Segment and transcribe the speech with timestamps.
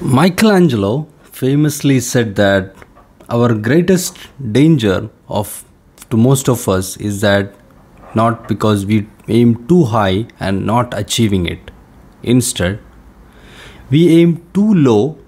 [0.00, 2.72] Michelangelo famously said that
[3.28, 4.16] our greatest
[4.52, 5.64] danger of
[6.08, 7.52] to most of us is that
[8.14, 11.72] not because we aim too high and not achieving it.
[12.22, 12.78] Instead,
[13.90, 15.18] we aim too low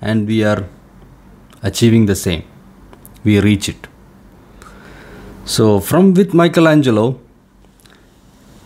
[0.00, 0.64] and we are
[1.62, 2.44] achieving the same.
[3.24, 3.86] We reach it.
[5.44, 7.20] So from with Michelangelo,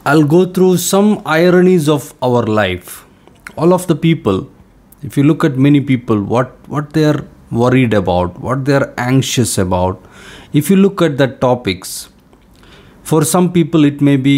[0.06, 3.04] I'll go through some ironies of our life.
[3.56, 4.48] All of the people
[5.02, 8.92] if you look at many people what what they are worried about what they are
[8.98, 10.00] anxious about
[10.52, 12.08] if you look at the topics
[13.02, 14.36] for some people it may be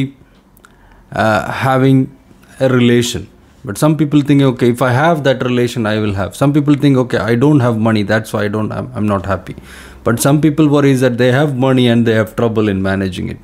[1.12, 2.16] uh, having
[2.60, 3.28] a relation.
[3.64, 6.36] But some people think okay if i have that relation i will have.
[6.36, 9.26] Some people think okay i don't have money that's why i don't i'm, I'm not
[9.26, 9.56] happy.
[10.04, 13.38] But some people worry that they have money and they have trouble in managing it.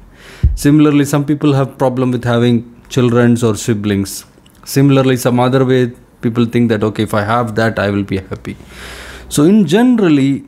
[0.55, 2.57] Similarly some people have problem with having
[2.89, 4.25] children or siblings.
[4.65, 5.93] Similarly some other way
[6.27, 8.57] people think that okay if i have that i will be happy.
[9.29, 10.45] So in generally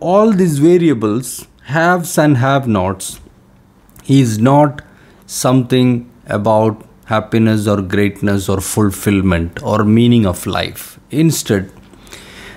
[0.00, 3.20] all these variables haves and have nots
[4.06, 4.82] is not
[5.26, 5.90] something
[6.26, 10.98] about happiness or greatness or fulfillment or meaning of life.
[11.10, 11.70] Instead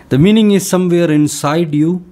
[0.09, 2.03] the meaning is somewhere inside you.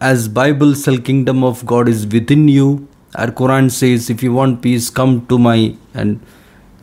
[0.00, 2.88] As bible says kingdom of god is within you.
[3.14, 6.20] Our quran says if you want peace come to my and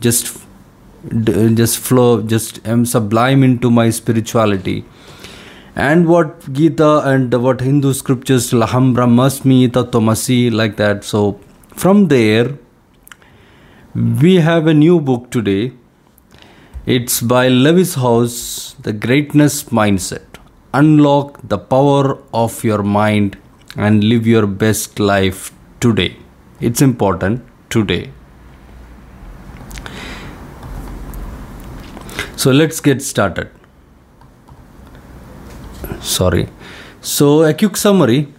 [0.00, 0.32] just
[1.10, 4.84] Uh, just flow just am sublime into my spirituality.
[5.74, 11.02] And what gita and what hindu scriptures laham brahmasmi tatvamasi like that.
[11.02, 11.40] So
[11.74, 12.56] from there
[13.94, 15.72] we have a new book today.
[16.86, 20.40] It's by Lewis Howes the greatness mindset.
[20.72, 23.36] Unlock the power of your mind
[23.76, 26.16] and live your best life today.
[26.60, 28.12] It's important today
[32.42, 33.50] so let's get started.
[36.00, 36.48] Sorry.
[37.00, 38.32] So a quick summary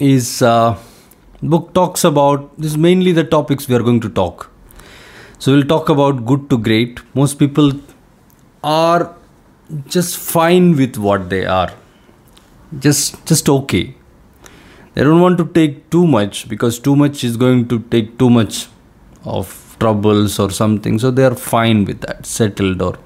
[0.00, 0.76] is uh,
[1.40, 4.50] book talks about this is mainly the topics we are going to talk.
[5.38, 6.98] So we'll talk about good to great.
[7.14, 7.70] Most people
[8.64, 9.14] are
[9.86, 11.70] just fine with what they are.
[12.80, 13.94] Just just okay.
[14.94, 18.30] They don't want to take too much because too much is going to take too
[18.38, 18.66] much
[19.24, 20.98] of troubles or something.
[20.98, 22.98] So they are fine with that settled or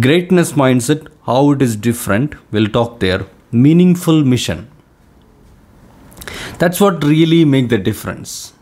[0.00, 3.24] greatness mindset how it is different we'll talk there.
[3.50, 4.68] Meaningful mission.
[6.58, 8.52] That's what really make the difference.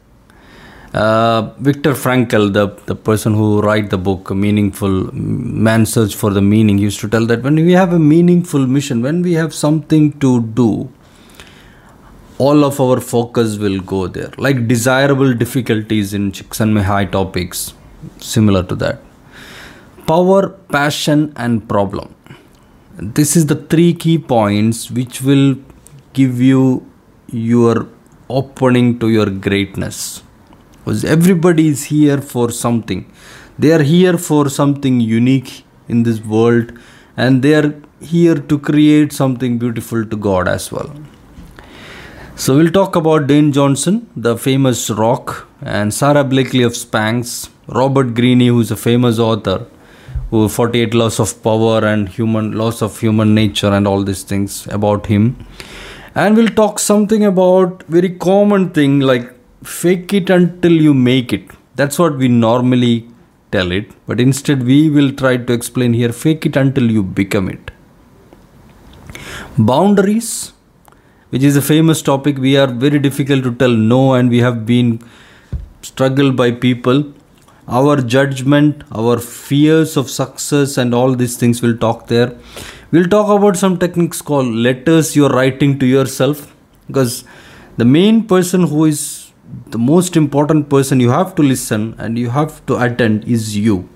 [0.93, 6.43] Uh, Viktor Frankl, the, the person who write the book Meaningful Man Search for the
[6.43, 10.13] Meaning, used to tell that when we have a meaningful mission, when we have something
[10.21, 10.89] to do,
[12.39, 14.31] all of our focus will go there.
[14.39, 17.75] Like desirable difficulties in Csikszentmihalyi high topics,
[18.19, 19.04] similar to that
[20.07, 22.15] power, passion, and problem.
[22.97, 25.57] This is the three key points which will
[26.13, 26.89] give you
[27.29, 27.89] your
[28.29, 30.23] opening to your greatness.
[30.85, 33.11] Because everybody is here for something.
[33.59, 36.73] They are here for something unique in this world
[37.17, 40.93] and they are here to create something beautiful to God as well.
[42.37, 48.15] So we'll talk about Dwayne Johnson, the famous rock, and Sara Blakely of Spanx, Robert
[48.15, 49.67] Greene, who's a famous author,
[50.35, 55.07] 48 laws of power and human laws of human nature and all these things about
[55.07, 55.25] him.
[56.15, 59.27] And we'll talk something about very common thing like
[59.65, 61.51] fake it until you make it.
[61.75, 63.09] That's what we normally
[63.51, 63.91] tell it.
[64.07, 67.71] But instead we will try to explain here fake it until you become it.
[69.59, 70.53] Boundaries
[71.31, 74.59] which is a famous topic we are very difficult to tell no and we have
[74.67, 74.91] been
[75.83, 77.01] struggled by people
[77.67, 82.37] our judgment our fears of success and all these things we'll talk there.
[82.91, 86.55] We'll talk about some techniques called letters you're writing to yourself.
[86.87, 87.25] Because
[87.77, 89.33] the main person who is
[89.71, 93.89] the most important person you have to listen and you have to attend is you.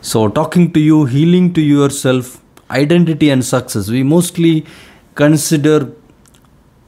[0.00, 3.88] So talking to you healing to yourself identity and success.
[3.88, 4.66] We mostly
[5.14, 5.92] consider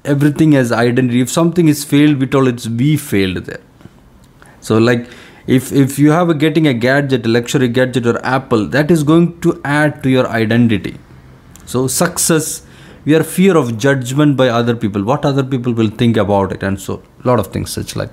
[0.04, 1.20] everything as identity.
[1.20, 3.60] If something is failed we tell it's we failed there.
[4.60, 5.08] So like
[5.46, 9.02] if if you have a getting a gadget a luxury gadget or apple that is
[9.02, 10.96] going to add to your identity.
[11.66, 12.66] So success
[13.04, 16.62] we are fear of judgment by other people what other people will think about it
[16.62, 18.10] and so a lot of things such like.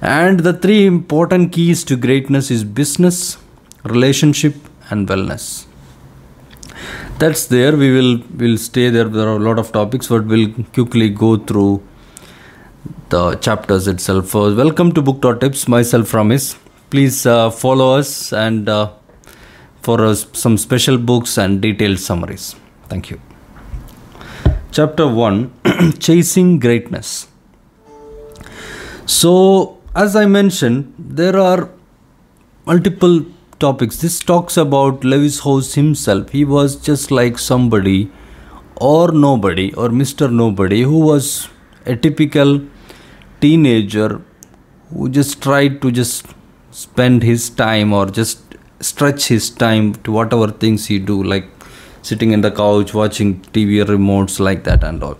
[0.00, 3.36] And the three important keys to greatness is business
[3.84, 4.54] relationship
[4.90, 5.66] and wellness.
[7.18, 10.52] That's there we will will stay there there are a lot of topics but we'll
[10.72, 11.82] quickly go through
[13.10, 14.34] the chapters itself.
[14.34, 15.66] welcome to Book Tips.
[15.66, 16.56] Myself Ramesh.
[16.90, 18.92] Please uh, follow us and uh,
[19.82, 22.54] for uh, some special books and detailed summaries.
[22.88, 23.20] Thank you.
[24.70, 25.52] Chapter 1
[25.98, 27.26] Chasing Greatness.
[29.06, 31.68] So, as I mentioned, there are
[32.64, 33.24] multiple
[33.58, 33.96] topics.
[34.00, 36.30] This talks about Lewis Howes himself.
[36.30, 38.12] He was just like somebody
[38.76, 40.32] or nobody or Mr.
[40.32, 41.48] Nobody who was
[41.86, 42.60] a typical
[43.40, 44.20] teenager
[44.92, 46.26] who just tried to just
[46.70, 48.40] spend his time or just
[48.80, 51.48] stretch his time to whatever things he do like
[52.02, 55.18] sitting in the couch watching tv remotes like that and all.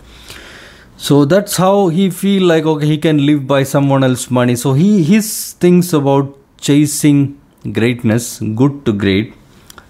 [0.97, 4.57] So that's how he feel like okay he can live by someone else money.
[4.57, 7.41] So he his things about chasing
[7.73, 9.35] greatness good to great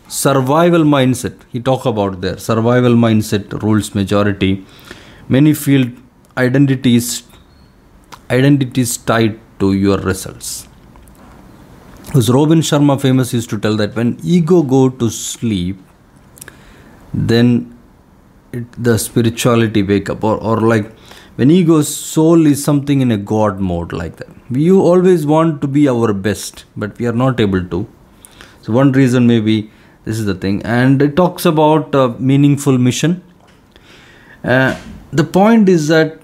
[0.09, 1.35] survival mindset.
[1.53, 4.65] He talk about there survival mindset rules majority.
[5.29, 5.91] Many feel
[6.37, 7.23] identities
[8.31, 10.69] identities tied to your results.
[12.07, 15.79] Because Robin Sharma famous used to tell that when ego go to sleep,
[17.15, 17.77] then
[18.53, 20.25] it, the spirituality wake up.
[20.25, 20.91] Or, or like
[21.37, 24.29] when ego soul is something in a god mode like that.
[24.51, 27.89] We always want to be our best but we are not able to.
[28.63, 29.71] So one reason maybe
[30.05, 30.63] this is the thing.
[30.65, 33.23] And it talks about a meaningful mission.
[34.43, 34.81] Uh,
[35.13, 36.21] the point is that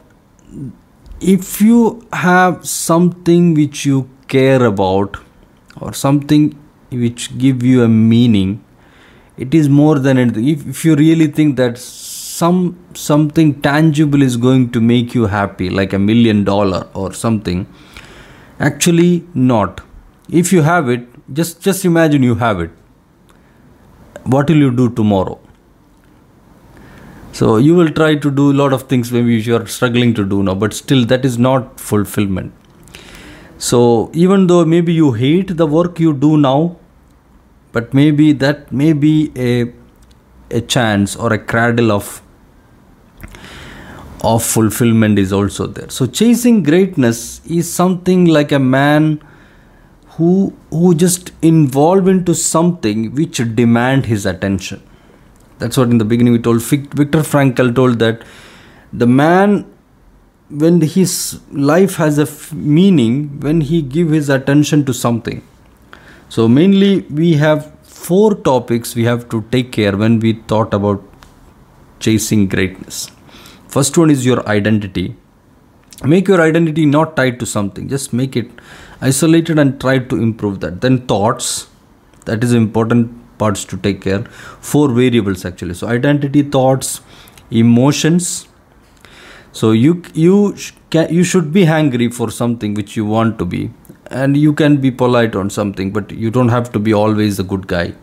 [1.20, 5.16] if you have something which you care about
[5.80, 6.58] or something
[6.90, 8.62] which give you a meaning
[9.36, 10.48] it is more than anything.
[10.48, 15.70] If, if you really think that some something tangible is going to make you happy
[15.70, 17.66] like a million dollar or something
[18.60, 19.80] actually not.
[20.28, 22.70] If you have it just just imagine you have it.
[24.24, 25.38] What will you do tomorrow
[27.36, 30.24] so you will try to do a lot of things maybe you are struggling to
[30.34, 32.66] do now but still that is not fulfillment
[33.58, 36.76] so even though maybe you hate the work you do now,
[37.72, 39.72] but maybe that may be a
[40.50, 42.22] a chance or a cradle of
[44.22, 45.88] of fulfillment is also there.
[45.88, 49.22] So chasing greatness is something like a man
[50.16, 54.85] who who just involved into something which demand his attention.
[55.58, 56.62] That's what in the beginning we told.
[56.62, 58.22] Viktor Frankl told that
[58.92, 59.72] the man
[60.48, 65.42] when his life has a f- meaning when he give his attention to something.
[66.28, 71.02] So mainly we have four topics we have to take care when we thought about
[71.98, 73.10] chasing greatness.
[73.68, 75.16] First one is your identity.
[76.04, 77.88] Make your identity not tied to something.
[77.88, 78.50] Just make it
[79.00, 80.80] isolated and try to improve that.
[80.80, 81.68] Then thoughts.
[82.26, 84.22] That is important parts to take care.
[84.60, 85.74] Four variables actually.
[85.74, 87.00] So identity thoughts
[87.50, 88.48] emotions.
[89.52, 90.56] So you you
[90.90, 93.70] can you should be hungry for something which you want to be.
[94.10, 97.44] And you can be polite on something but you don't have to be always a
[97.44, 97.94] good guy.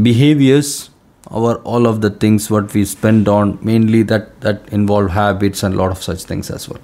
[0.00, 0.90] Behaviors
[1.30, 5.74] our all of the things what we spend on mainly that that involve habits and
[5.74, 6.80] a lot of such things as well.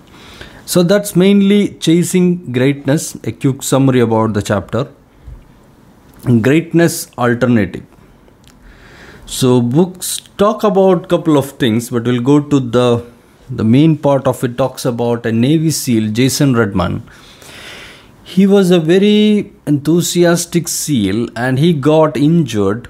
[0.64, 3.14] So that's mainly chasing greatness.
[3.24, 4.86] A quick summary about the chapter
[6.24, 7.84] greatness alternative
[9.26, 13.04] so books talk about couple of things but we'll go to the
[13.50, 17.02] the main part of it talks about a Navy SEAL, Jason Redman.
[18.22, 22.88] He was a very enthusiastic SEAL and he got injured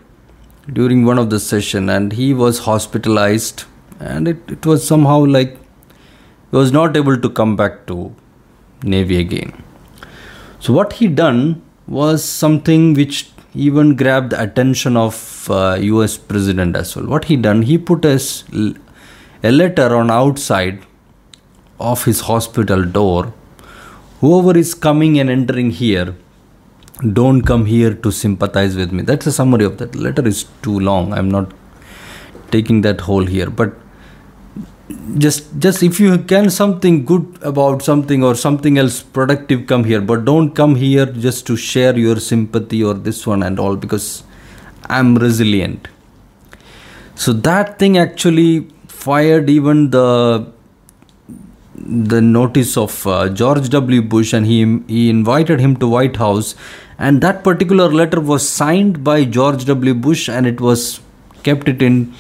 [0.73, 3.65] during one of the session and he was hospitalized
[4.01, 5.57] and it, it was somehow like
[6.51, 8.15] he was not able to come back to
[8.83, 9.63] Navy again.
[10.59, 16.77] So what he done was something which even grabbed the attention of uh, US president
[16.77, 17.07] as well.
[17.07, 18.21] What he done, he put a
[19.43, 20.81] a letter on outside
[21.81, 23.33] of his hospital door.
[24.21, 26.15] Whoever is coming and entering here
[27.13, 29.03] don't come here to sympathize with me.
[29.03, 29.95] That's a summary of that.
[29.95, 31.13] Letter is too long.
[31.13, 31.53] I'm not
[32.51, 33.49] taking that whole here.
[33.49, 33.77] But
[35.19, 40.01] just just if you can something good about something or something else productive come here
[40.01, 44.23] but don't come here just to share your sympathy or this one and all because
[44.89, 45.89] i'm resilient
[47.15, 50.47] so that thing actually fired even the
[51.75, 54.03] the notice of uh, George W.
[54.03, 56.55] Bush and he he invited him to White House
[56.99, 59.95] and that particular letter was signed by George W.
[59.95, 61.01] Bush and it was
[61.45, 62.13] kept it in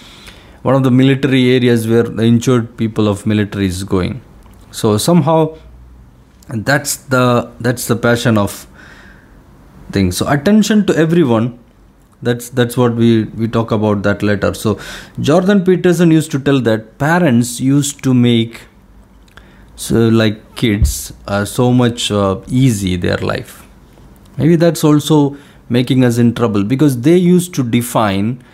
[0.69, 4.21] one of the military areas where the injured people of military is going.
[4.71, 5.57] So somehow
[6.49, 8.67] that's the that's the passion of
[9.93, 10.19] things.
[10.19, 11.59] So attention to everyone
[12.21, 14.53] that's that's what we we talk about that later.
[14.55, 14.79] So
[15.29, 18.61] jordan peterson used to tell that parents used to make
[19.77, 23.65] so like kids uh, so much uh, easy their life.
[24.37, 25.37] Maybe that's also
[25.69, 28.45] making us in trouble because they used to define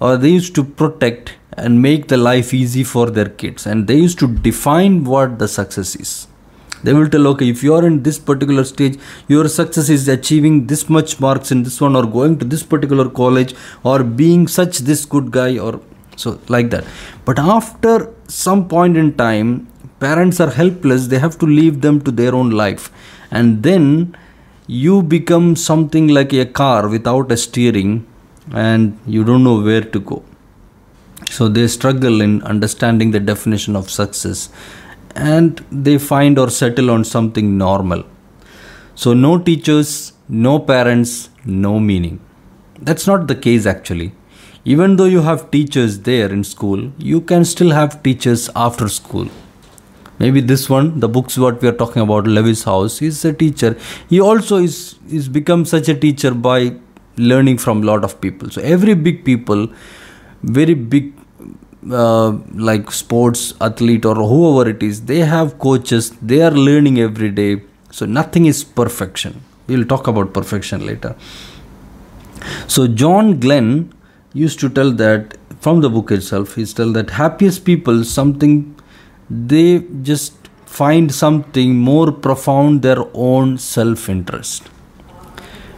[0.00, 3.66] or they used to protect and make the life easy for their kids.
[3.66, 6.28] And they used to define what the success is.
[6.82, 10.66] They will tell okay if you are in this particular stage your success is achieving
[10.66, 14.80] this much marks in this one or going to this particular college or being such
[14.80, 15.80] this good guy or
[16.16, 16.84] so like that.
[17.24, 19.66] But after some point in time
[20.00, 21.06] parents are helpless.
[21.06, 22.90] They have to leave them to their own life.
[23.30, 24.16] And then
[24.66, 28.06] you become something like a car without a steering
[28.52, 30.22] and you don't know where to go
[31.30, 34.48] so they struggle in understanding the definition of success
[35.14, 38.04] and they find or settle on something normal.
[38.94, 42.20] So no teachers no parents no meaning.
[42.80, 44.12] That's not the case actually.
[44.64, 49.28] Even though you have teachers there in school you can still have teachers after school.
[50.18, 53.76] Maybe this one the books what we are talking about Lewis Howes is a teacher.
[54.08, 56.76] He also is is become such a teacher by
[57.16, 58.50] learning from lot of people.
[58.50, 59.68] So every big people
[60.44, 61.12] very big
[61.90, 67.30] uh, like sports athlete or whoever it is they have coaches they are learning every
[67.30, 67.62] day.
[67.90, 69.42] So nothing is perfection.
[69.66, 71.14] We'll talk about perfection later.
[72.66, 73.92] So john glenn
[74.32, 78.54] used to tell that from the book itself he's tell that happiest people something
[79.30, 80.34] they just
[80.66, 84.68] find something more profound their own self interest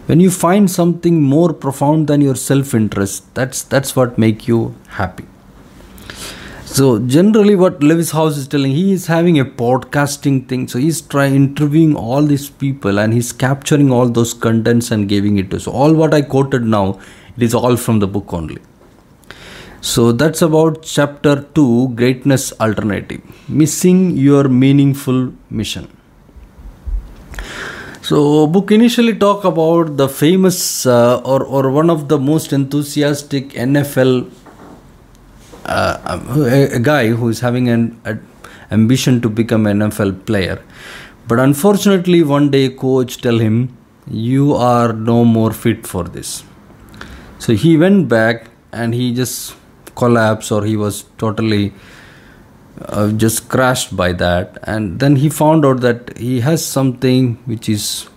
[0.07, 4.75] when you find something more profound than your self interest that's that's what make you
[4.89, 5.27] happy.
[6.65, 10.69] So generally what Lewis Howes is telling he is having a podcasting thing.
[10.69, 15.39] So he's trying interviewing all these people and he's capturing all those contents and giving
[15.39, 17.01] it to so all what i quoted now
[17.37, 18.59] it is all from the book only.
[19.81, 25.96] So that's about chapter 2 Greatness Alternative Missing Your Meaningful Mission.
[28.07, 33.49] So book initially talk about the famous uh, or, or one of the most enthusiastic
[33.49, 34.31] NFL
[35.65, 38.17] uh, a, a, guy who is having an a,
[38.71, 40.63] ambition to become an NFL player.
[41.27, 43.77] But unfortunately one day coach tell him
[44.09, 46.45] you are no more fit for this.
[47.41, 49.57] So he went back and he just
[49.97, 51.73] collapse or he was totally
[52.83, 54.59] uh, just crashed by that.
[54.65, 58.09] And then he found out that he has something which is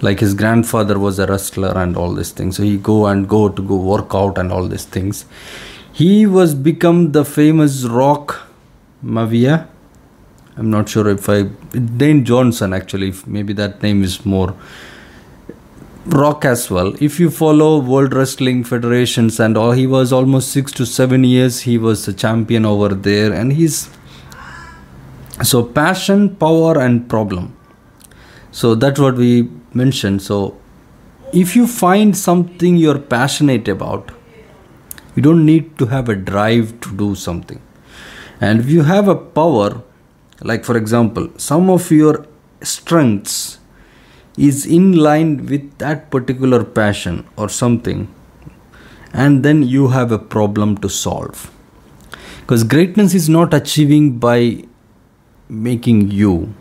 [0.00, 2.56] like his grandfather was a wrestler and all these things.
[2.56, 5.24] So he go and go to go work out and all these things.
[5.92, 8.48] He was become the famous rock
[9.02, 9.68] mavia
[10.56, 14.54] i'm not sure if i Dwayne Johnson actually maybe that name is more
[16.08, 16.94] Rock as well.
[17.00, 21.60] If you follow World Wrestling Federations and all, he was almost six to seven years.
[21.60, 23.90] He was a champion over there, and he's
[25.42, 27.54] so passion, power, and problem.
[28.52, 30.22] So that's what we mentioned.
[30.22, 30.56] So
[31.34, 34.10] if you find something you're passionate about,
[35.14, 37.60] you don't need to have a drive to do something.
[38.40, 39.82] And if you have a power,
[40.40, 42.24] like for example, some of your
[42.62, 43.57] strengths
[44.38, 48.06] is in line with that particular passion or something
[49.12, 51.50] and then you have a problem to solve.
[52.40, 54.64] Because greatness is not achieving by
[55.48, 56.54] making you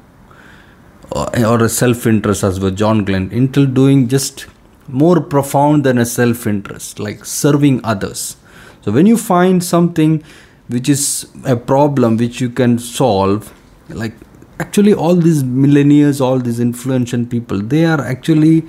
[1.12, 4.46] or, a self-interest as with john glenn until doing just
[4.88, 8.38] more profound than a self-interest like serving others.
[8.82, 10.24] So when you find something
[10.68, 13.54] which is a problem which you can solve
[13.90, 14.14] like
[14.60, 18.64] actually all these millennials all these influential people they are actually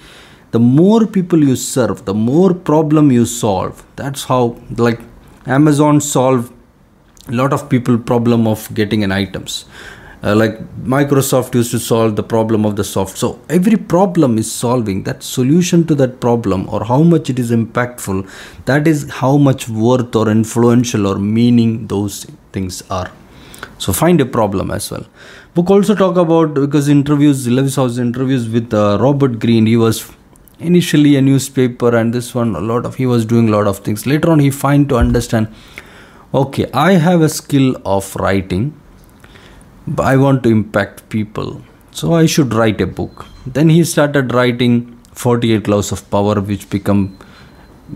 [0.51, 3.85] the more people you serve the more problem you solve.
[3.97, 5.01] That's how like
[5.47, 6.53] amazon solve
[7.29, 9.67] a lot of people problem of getting an items.
[10.21, 13.17] Uh, like microsoft used to solve the problem of the soft.
[13.17, 15.05] So every problem is solving.
[15.05, 18.29] That solution to that problem or how much it is impactful
[18.65, 23.13] that is how much worth or influential or meaning those things are.
[23.79, 25.07] So find a problem as well
[25.59, 29.67] book also talk about because interviews Lewis Howes interviews with uh, Robert Greene.
[29.67, 30.09] He was
[30.61, 33.79] initially a newspaper and this one a lot of he was doing a lot of
[33.79, 34.07] things.
[34.07, 35.49] Later on he find to understand
[36.33, 38.73] okay I have a skill of writing
[39.89, 41.61] but I want to impact people
[41.91, 43.27] so I should write a book.
[43.45, 47.19] Then he started writing 48 laws of power which become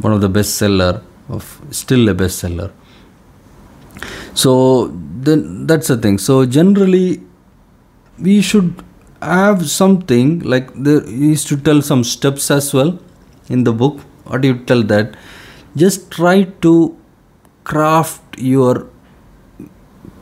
[0.01, 2.73] one of the bestseller of still a bestseller.
[4.35, 4.89] So
[5.29, 6.19] then that's the thing.
[6.19, 7.23] So generally
[8.19, 8.83] we should
[9.21, 12.99] have something like there is to tell some steps as well
[13.49, 14.01] in the book.
[14.25, 15.17] What do you tell that?
[15.77, 16.97] Just try to
[17.65, 18.89] craft your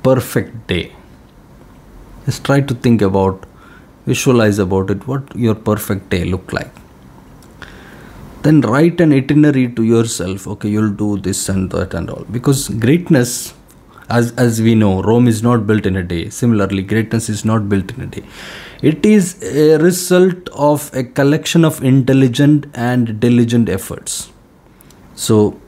[0.03, 0.93] perfect day.
[2.27, 3.47] Just try to think about
[4.07, 6.71] visualize about it what your perfect day look like.
[8.43, 10.47] Then write an itinerary to yourself.
[10.47, 12.25] Okay you'll do this and that and all.
[12.31, 13.55] Because greatness
[14.11, 16.29] as as we know rome is not built in a day.
[16.29, 18.25] Similarly greatness is not built in a day.
[18.83, 24.31] It is a result of a collection of intelligent and diligent efforts.
[25.15, 25.61] So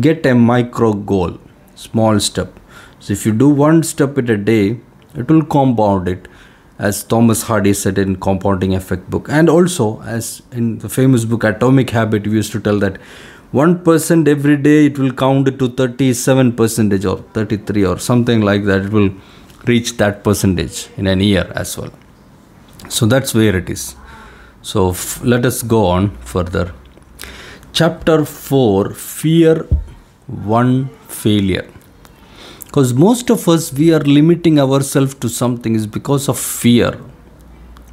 [0.00, 1.38] get a micro goal
[1.74, 2.60] small step.
[3.00, 4.80] So if you do one step at a day
[5.14, 6.28] it will compound it
[6.78, 11.44] as Thomas Hardy said in Compounding Effect book, and also as in the famous book
[11.44, 12.98] Atomic Habit, we used to tell that
[13.62, 18.64] one percent every day it will count to 37 percentage or 33 or something like
[18.64, 18.86] that.
[18.86, 19.10] It will
[19.66, 21.92] reach that percentage in an year as well.
[22.88, 23.96] So that's where it is.
[24.62, 26.74] So f- let us go on further.
[27.72, 29.66] Chapter 4 Fear
[30.26, 31.68] 1 Failure
[32.74, 36.98] because most of us we are limiting ourselves to something is because of fear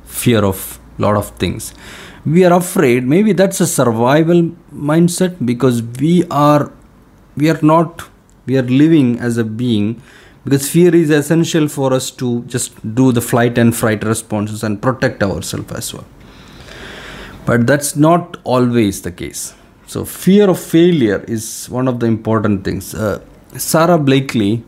[0.05, 1.73] fear of lot of things
[2.25, 3.07] we are afraid.
[3.07, 6.71] Maybe that's a survival mindset because we are
[7.35, 8.07] we are not
[8.45, 10.01] we are living as a being
[10.43, 14.81] because fear is essential for us to just do the flight and fright responses and
[14.81, 16.05] protect ourselves as well.
[17.45, 19.53] But that's not always the case.
[19.87, 22.93] So fear of failure is one of the important things.
[22.93, 23.23] Uh,
[23.57, 24.63] Sara Blakely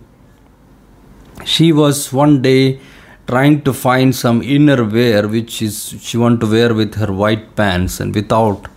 [1.46, 2.80] she was one day
[3.28, 7.56] trying to find some inner wear which is she want to wear with her white
[7.56, 8.68] pants and without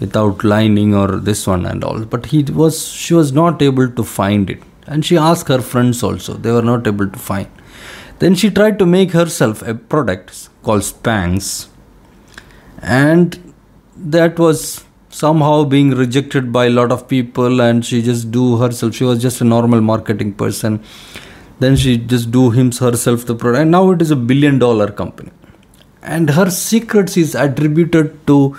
[0.00, 2.04] without lining or this one and all.
[2.04, 4.62] But he was she was not able to find it.
[4.86, 6.34] And she asked her friends also.
[6.34, 7.48] They were not able to find.
[8.20, 11.68] Then she tried to make herself a product called spanx.
[12.80, 13.54] And
[13.96, 18.94] that was somehow being rejected by a lot of people and she just do herself.
[18.94, 20.82] She was just a normal marketing person
[21.60, 23.62] then she just do himself herself the product.
[23.62, 25.30] And now it is a billion dollar company.
[26.02, 28.56] And her secrets is attributed to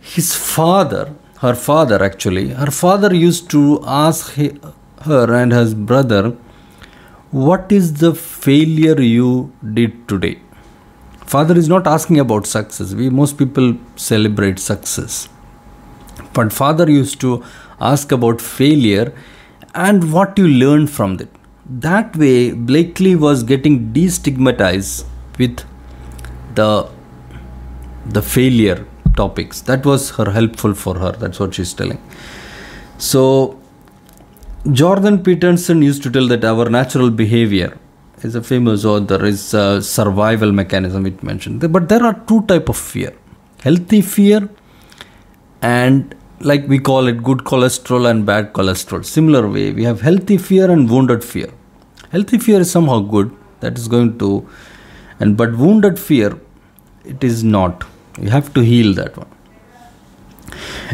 [0.00, 2.48] his father her father actually.
[2.50, 4.34] Her father used to ask
[5.10, 6.36] her and his brother
[7.32, 10.38] what is the failure you did today?
[11.26, 12.94] Father is not asking about success.
[12.94, 15.28] We most people celebrate success.
[16.34, 17.42] But father used to
[17.80, 19.12] ask about failure
[19.74, 21.30] and what you learned from it
[21.66, 25.04] that way blakely was getting destigmatized
[25.38, 25.64] with
[26.54, 26.88] the
[28.06, 28.84] the failure
[29.16, 29.60] topics.
[29.62, 31.12] That was her helpful for her.
[31.12, 32.00] That's what she's telling.
[32.98, 33.58] So
[34.70, 37.76] jordan peterson used to tell that our natural behavior
[38.22, 41.72] is a famous author is a survival mechanism it mentioned.
[41.72, 43.12] But there are two type of fear.
[43.62, 44.48] Healthy fear
[45.60, 49.04] and like we call it good cholesterol and bad cholesterol.
[49.04, 51.50] Similar way, we have healthy fear and wounded fear.
[52.10, 54.48] Healthy fear is somehow good, that is going to,
[55.20, 56.38] and but wounded fear,
[57.04, 57.84] it is not.
[58.20, 59.28] You have to heal that one.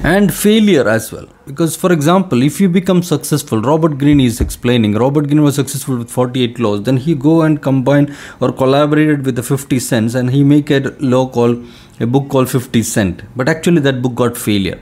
[0.05, 1.27] And failure as well.
[1.45, 5.97] Because, for example, if you become successful, Robert Greene is explaining, Robert Greene was successful
[5.97, 10.31] with 48 laws, then he go and combine or collaborated with the 50 cents and
[10.31, 11.67] he make a law called,
[11.99, 13.23] a book called 50 cent.
[13.35, 14.79] But actually that book got failure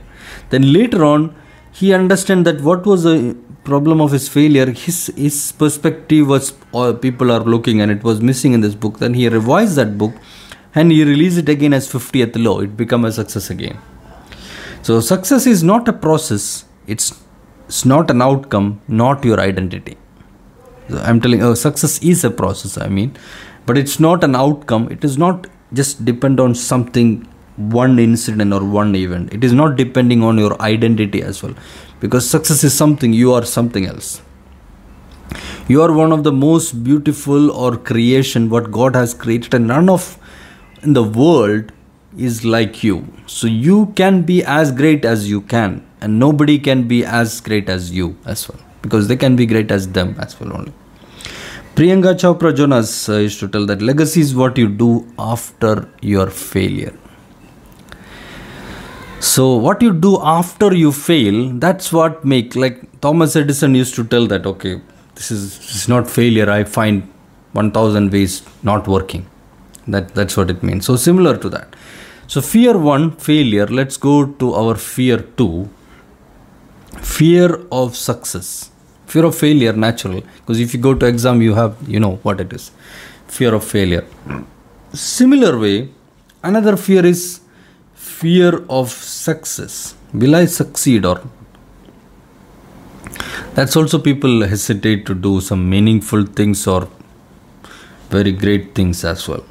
[0.51, 1.35] then later on,
[1.73, 6.93] he understand that what was the problem of his failure, his his perspective was uh,
[6.93, 8.99] people are looking and it was missing in this book.
[8.99, 10.15] Then he revised that book
[10.75, 12.61] and he released it again as 50th law.
[12.61, 13.79] It became a success again.
[14.83, 16.65] So success is not a process.
[16.87, 17.13] It's
[17.69, 19.97] it's not an outcome, not your identity.
[20.89, 22.79] So I'm telling you, oh, success is a process.
[22.79, 23.17] I mean,
[23.67, 24.89] but it's not an outcome.
[24.91, 29.33] It is not just depend on something one incident or one event.
[29.33, 31.55] It is not depending on your identity as well.
[32.01, 34.21] Because success is something you are something else.
[35.67, 39.89] You are one of the most beautiful or creation what god has created and none
[39.89, 40.19] of
[40.83, 41.73] in the world
[42.17, 43.07] is like you.
[43.27, 47.69] So you can be as great as you can and nobody can be as great
[47.69, 48.61] as you as well.
[48.83, 50.73] Because they can be great as them as well only.
[51.75, 56.29] Priyanka chopra jonas uh, used to tell that legacy is what you do after your
[56.31, 56.97] failure
[59.21, 64.05] so what you do after you fail, that's what make like Thomas Edison used to
[64.05, 64.81] tell that okay,
[65.15, 66.51] this is is not failure.
[66.51, 67.03] I find
[67.53, 69.27] one thousand ways not working.
[69.89, 70.87] That that's what it means.
[70.87, 71.75] So similar to that.
[72.27, 73.67] So fear one failure.
[73.67, 75.69] Let's go to our fear two.
[77.01, 78.71] Fear of success.
[79.07, 82.41] Fear of failure natural because if you go to exam you have you know what
[82.41, 82.71] it is.
[83.29, 84.05] Fear of failure.
[84.93, 85.91] Similar way,
[86.43, 87.41] another fear is
[88.21, 89.75] fear of success
[90.21, 91.19] will i succeed or
[93.57, 96.81] that's also people hesitate to do some meaningful things or
[98.17, 99.45] very great things as well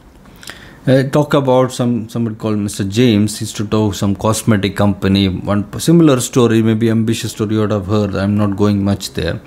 [0.88, 2.88] uh, talk about some somebody called Mr.
[2.88, 3.42] James.
[3.42, 5.28] Used to talk some cosmetic company.
[5.30, 8.14] One similar story, maybe ambitious story you would have heard.
[8.14, 9.42] I'm not going much there.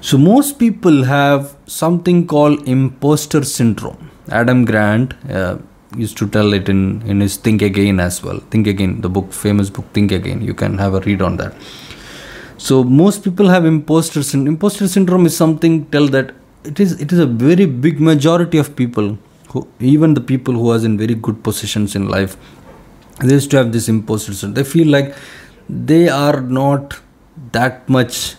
[0.00, 4.10] So most people have something called imposter syndrome.
[4.28, 5.56] Adam Grant uh,
[5.96, 8.40] used to tell it in in his Think Again as well.
[8.50, 10.42] Think Again, the book, famous book, Think Again.
[10.42, 11.54] You can have a read on that.
[12.56, 14.54] So most people have imposter syndrome.
[14.54, 18.74] Imposter syndrome is something tell that it is it is a very big majority of
[18.76, 19.18] people
[19.50, 22.36] who even the people who are in very good positions in life
[23.20, 24.54] they used to have this imposter syndrome.
[24.54, 25.14] They feel like
[25.68, 27.00] they are not
[27.52, 28.34] that much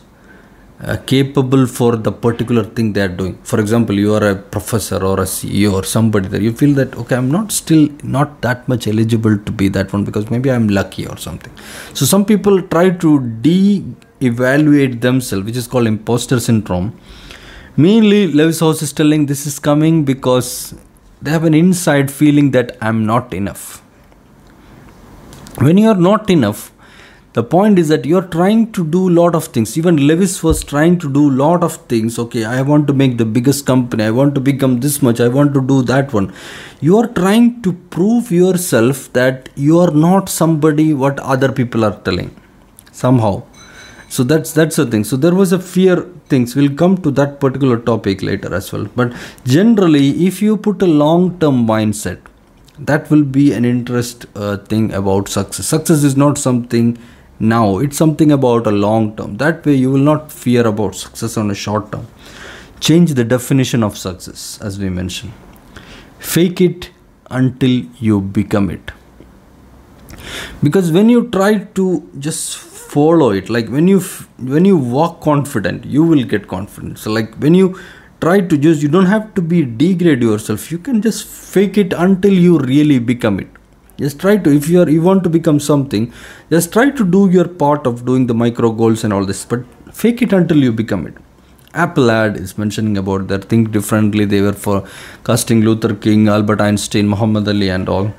[0.82, 3.38] uh, capable for the particular thing they are doing.
[3.44, 6.96] For example you are a professor or a ceo or somebody that you feel that
[6.98, 10.68] okay i'm not still not that much eligible to be that one because maybe i'm
[10.68, 11.54] lucky or something.
[11.94, 17.00] So some people try to de-evaluate themselves which is called imposter syndrome.
[17.78, 20.76] Mainly Lewis Howes is telling this is coming because
[21.22, 23.82] they have an inside feeling that i'm not enough.
[25.58, 26.72] When you are not enough
[27.36, 29.78] the point is that you're trying to do a lot of things.
[29.78, 32.18] Even lewis was trying to do a lot of things.
[32.24, 34.06] Okay i want to make the biggest company.
[34.06, 35.20] I want to become this much.
[35.20, 36.32] I want to do that one.
[36.80, 41.98] You are trying to prove yourself that you are not somebody what other people are
[42.06, 42.30] telling
[42.94, 43.34] somehow.
[44.08, 45.04] So that's that's the thing.
[45.04, 45.98] So there was a fear
[46.30, 46.56] things.
[46.56, 48.88] We'll come to that particular topic later as well.
[49.02, 49.12] But
[49.44, 52.32] generally if you put a long term mindset
[52.80, 55.66] that will be an interest uh, thing about success.
[55.66, 56.98] Success is not something
[57.40, 57.80] now.
[57.80, 59.38] It's something about a long term.
[59.38, 62.08] That way you will not fear about success on a short term.
[62.80, 65.34] Change the definition of success as we mentioned.
[66.20, 66.92] Fake it
[67.30, 68.92] until you become it.
[70.64, 74.00] Because when you try to just follow it like when you
[74.38, 77.78] when you walk confident you will get confident so like when you
[78.22, 80.72] try to just you don't have to be degrade yourself.
[80.72, 83.55] You can just fake it until you really become it
[83.98, 86.12] just try to if you are you want to become something
[86.50, 89.64] just try to do your part of doing the micro goals and all this but
[90.02, 91.16] fake it until you become it.
[91.74, 94.24] Apple ad is mentioning about that think differently.
[94.26, 94.88] They were for
[95.26, 98.14] casting luther king albert einstein muhammad ali and all.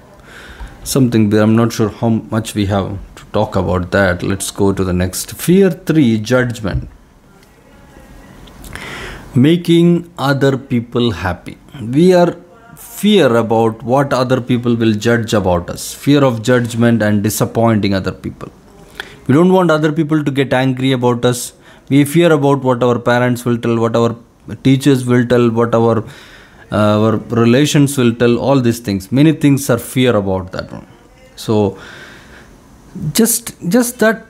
[0.85, 4.23] Something there i'm not sure how much we have to talk about that.
[4.23, 5.33] Let's go to the next.
[5.33, 6.89] Fear 3 judgment.
[9.35, 11.59] Making other people happy.
[11.81, 12.37] We are
[13.03, 18.13] fear about what other people will judge about us, fear of judgment and disappointing other
[18.13, 18.51] people.
[19.27, 21.53] We don't want other people to get angry about us.
[21.89, 24.17] We fear about what our parents will tell, what our
[24.63, 25.99] teachers will tell, what our
[26.73, 28.39] uh, our relations will tell.
[28.39, 29.11] All these things.
[29.13, 30.87] Many things are fear about that one.
[31.37, 31.79] So
[33.13, 34.26] just just that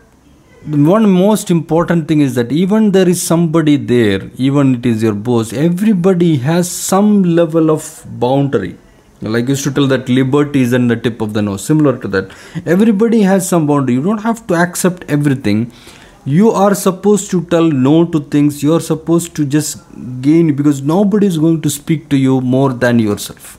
[0.66, 5.14] one most important thing is that even there is somebody there even it is your
[5.14, 8.76] boss everybody has some level of boundary.
[9.20, 11.96] Like you used to tell that liberty is in the tip of the nose similar
[11.98, 12.30] to that.
[12.66, 13.94] Everybody has some boundary.
[13.94, 15.70] You don't have to accept everything.
[16.24, 18.62] You are supposed to tell no to things.
[18.62, 19.78] You are supposed to just
[20.20, 23.56] gain because nobody is going to speak to you more than yourself.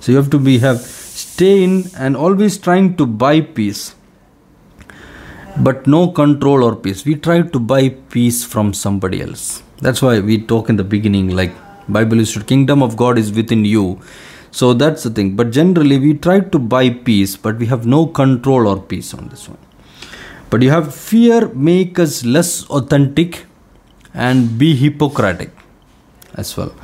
[0.00, 3.94] So you have to be have stay in and always trying to buy peace
[5.58, 7.04] but no control or peace.
[7.04, 9.62] We try to buy peace from somebody else.
[9.80, 11.52] That's why we talk in the beginning like
[11.88, 14.00] bible is kingdom of god is within you.
[14.50, 15.34] So that's the thing.
[15.36, 19.28] But generally we try to buy peace but we have no control or peace on
[19.28, 19.58] this one.
[20.50, 23.46] But you have fear make us less authentic
[24.14, 25.50] and be hypocritic
[26.34, 26.74] as well.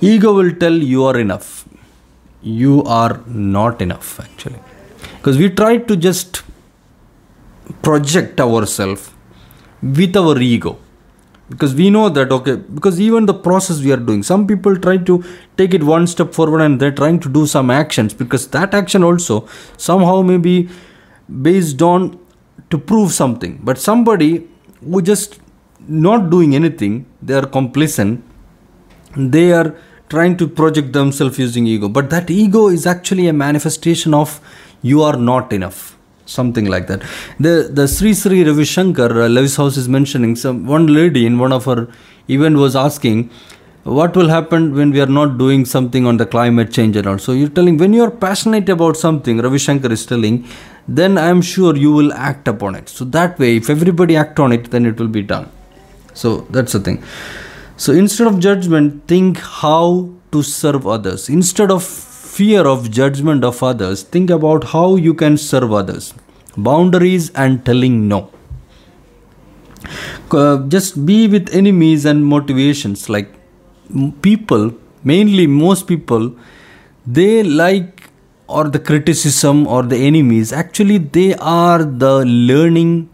[0.00, 1.66] Ego will tell you are enough.
[2.42, 4.60] You are not enough actually.
[5.16, 6.42] Because we try to just
[7.82, 9.12] project ourselves
[9.82, 10.78] with our ego.
[11.48, 14.96] Because we know that okay because even the process we are doing some people try
[14.96, 15.22] to
[15.56, 19.04] take it one step forward and they're trying to do some actions because that action
[19.04, 20.68] also somehow may be
[21.42, 22.18] based on
[22.70, 23.60] to prove something.
[23.62, 24.48] But somebody
[24.80, 25.38] who just
[25.86, 28.24] not doing anything they are complacent
[29.16, 29.76] they are
[30.08, 31.88] trying to project themselves using ego.
[31.88, 34.40] But that ego is actually a manifestation of
[34.82, 35.95] you are not enough
[36.26, 37.02] something like that.
[37.40, 41.52] The the Sri Sri Ravi Shankar, uh, Howes is mentioning some one lady in one
[41.52, 41.88] of her
[42.28, 43.30] event was asking
[43.84, 47.18] what will happen when we are not doing something on the climate change and all.
[47.18, 50.44] So you're telling when you are passionate about something, Ravi Shankar is telling,
[50.88, 52.88] then I am sure you will act upon it.
[52.88, 55.48] So that way, if everybody act on it, then it will be done.
[56.14, 57.02] So that's the thing.
[57.76, 61.28] So instead of judgment, think how to serve others.
[61.28, 61.84] Instead of
[62.36, 66.14] fear of judgment of others, think about how you can serve others.
[66.56, 68.30] Boundaries and telling no.
[70.30, 73.08] Uh, just be with enemies and motivations.
[73.08, 73.32] Like
[74.22, 74.72] people
[75.04, 76.34] mainly most people
[77.06, 78.10] they like
[78.48, 80.52] or the criticism or the enemies.
[80.52, 83.08] Actually they are the learning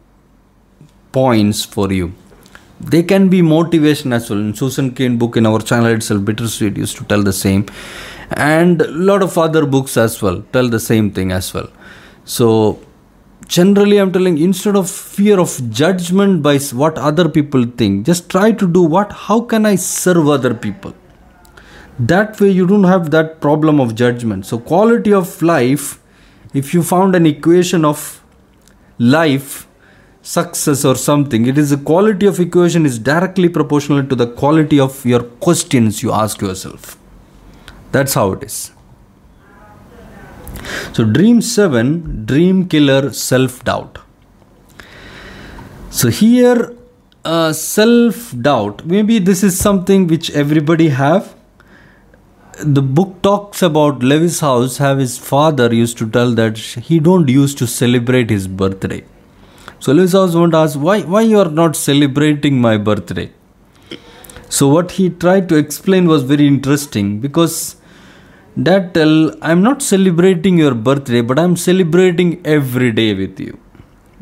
[1.12, 2.12] points for you.
[2.80, 4.38] They can be motivation as well.
[4.38, 7.66] In susan cain book in our channel itself bittersweet used to tell the same
[8.30, 11.68] and a lot of other books as well tell the same thing as well.
[12.24, 12.80] So
[13.46, 18.52] generally i'm telling instead of fear of judgment by what other people think just try
[18.52, 20.94] to do what how can i serve other people?
[21.98, 24.46] That way you don't have that problem of judgment.
[24.46, 26.00] So quality of life
[26.54, 28.22] if you found an equation of
[28.98, 29.66] life
[30.22, 34.78] success or something it is the quality of equation is directly proportional to the quality
[34.78, 36.96] of your questions you ask yourself
[37.92, 38.58] that's how it is
[40.92, 41.92] so dream 7
[42.32, 43.98] dream killer self doubt
[45.90, 46.74] so here
[47.24, 51.34] uh, self doubt maybe this is something which everybody have
[52.58, 57.28] the book talks about Lewis Howes how his father used to tell that he don't
[57.28, 59.04] used to celebrate his birthday.
[59.80, 63.30] So Lewis Howes won't ask why why you are not celebrating my birthday.
[64.48, 67.76] So what he tried to explain was very interesting because
[68.56, 73.58] that tell I'm not celebrating your birthday but I'm celebrating every day with you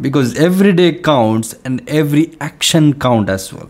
[0.01, 3.69] because every day counts and every action count as well.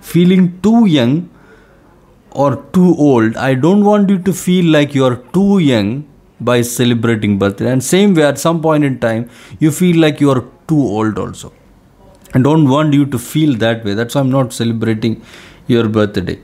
[0.00, 1.30] Feeling too young
[2.30, 3.36] or too old.
[3.36, 6.06] I don't want you to feel like you are too young
[6.40, 7.70] by celebrating birthday.
[7.70, 9.30] And same way, at some point in time,
[9.60, 11.52] you feel like you are too old also.
[12.34, 13.94] I don't want you to feel that way.
[13.94, 15.22] That's why I'm not celebrating
[15.68, 16.38] your birthday.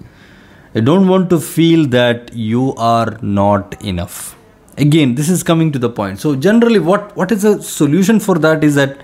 [0.75, 4.37] I don't want to feel that you are not enough.
[4.79, 6.21] Again, this is coming to the point.
[6.21, 9.03] So generally, what what is the solution for that is that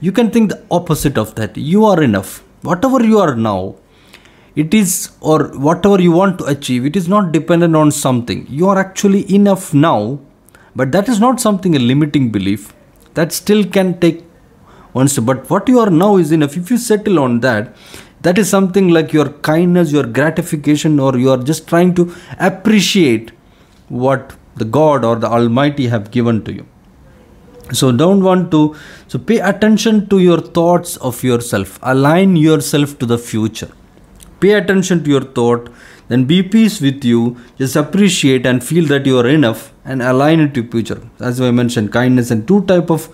[0.00, 1.56] you can think the opposite of that.
[1.56, 2.42] You are enough.
[2.62, 3.76] Whatever you are now,
[4.56, 8.68] it is or whatever you want to achieve it is not dependent on something you
[8.68, 10.18] are actually enough now
[10.76, 12.72] but that is not something a limiting belief
[13.14, 14.22] that still can take
[14.92, 17.74] one step but what you are now is enough if you settle on that
[18.24, 22.04] that is something like your kindness your gratification or you are just trying to
[22.50, 23.32] appreciate
[23.88, 26.66] what the god or the almighty have given to you.
[27.72, 28.76] So don't want to
[29.08, 31.78] so pay attention to your thoughts of yourself.
[31.82, 33.72] Align yourself to the future.
[34.40, 35.70] Pay attention to your thought
[36.08, 37.36] then be peace with you.
[37.58, 41.00] Just appreciate and feel that you are enough and align it to future.
[41.20, 43.08] As i mentioned kindness and two type of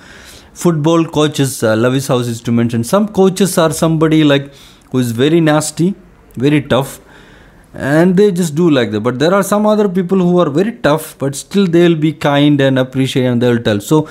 [0.53, 2.83] football coaches uh, Lewis Howes is to mention.
[2.83, 4.53] Some coaches are somebody like
[4.91, 5.95] who is very nasty
[6.35, 7.01] very tough
[7.73, 9.01] and they just do like that.
[9.01, 12.61] But there are some other people who are very tough but still they'll be kind
[12.61, 13.81] and appreciate and they'll tell.
[13.81, 14.09] So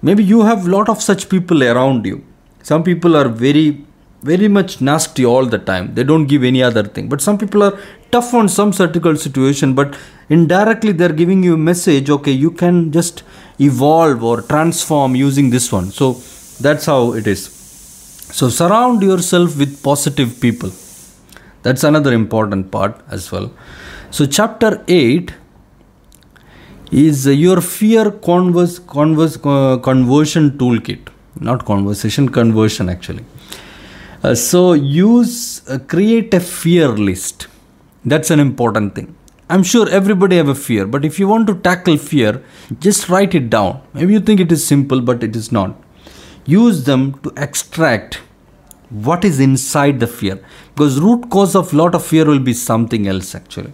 [0.00, 2.24] maybe you have lot of such people around you.
[2.62, 3.84] Some people are very
[4.22, 5.94] very much nasty all the time.
[5.94, 7.08] They don't give any other thing.
[7.08, 7.76] But some people are
[8.12, 12.92] tough on some critical situation but indirectly they're giving you a message okay you can
[12.92, 13.22] just
[13.58, 15.90] evolve or transform using this one.
[15.90, 16.12] So
[16.60, 17.61] that's how it is
[18.38, 20.72] so surround yourself with positive people
[21.64, 23.48] that's another important part as well
[24.16, 25.32] so chapter 8
[26.90, 31.08] is your fear converse, converse, uh, conversion toolkit
[31.48, 33.24] not conversation conversion actually
[34.24, 37.48] uh, so use uh, create a fear list.
[38.04, 39.16] That's an important thing.
[39.50, 42.42] I'm sure everybody have a fear, but if you want to tackle fear,
[42.78, 43.80] just write it down.
[43.94, 45.76] Maybe you think it is simple, but it is not.
[46.44, 48.20] Use them to extract
[48.90, 50.42] what is inside the fear.
[50.74, 53.72] Because root cause of lot of fear will be something else actually.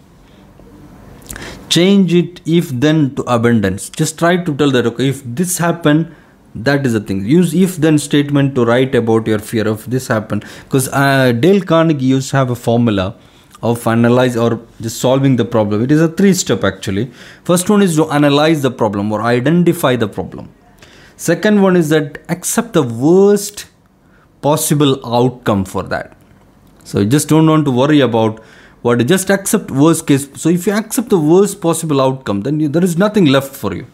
[1.68, 3.90] Change it if then to abundance.
[3.90, 6.14] Just try to tell that okay if this happen
[6.54, 7.24] that is the thing.
[7.24, 10.42] Use if then statement to write about your fear of this happen.
[10.64, 13.14] Because uh, dale carnegie used to have a formula
[13.62, 15.83] of analyze or just solving the problem.
[15.83, 17.11] It is a three step actually.
[17.44, 20.52] First one is to analyze the problem or identify the problem
[21.18, 23.66] second one is that accept the worst
[24.40, 26.16] possible outcome for that.
[26.85, 28.40] So you just don't want to worry about
[28.83, 30.28] what just accept worst case.
[30.35, 33.74] So if you accept the worst possible outcome then you, there is nothing left for
[33.74, 33.87] you.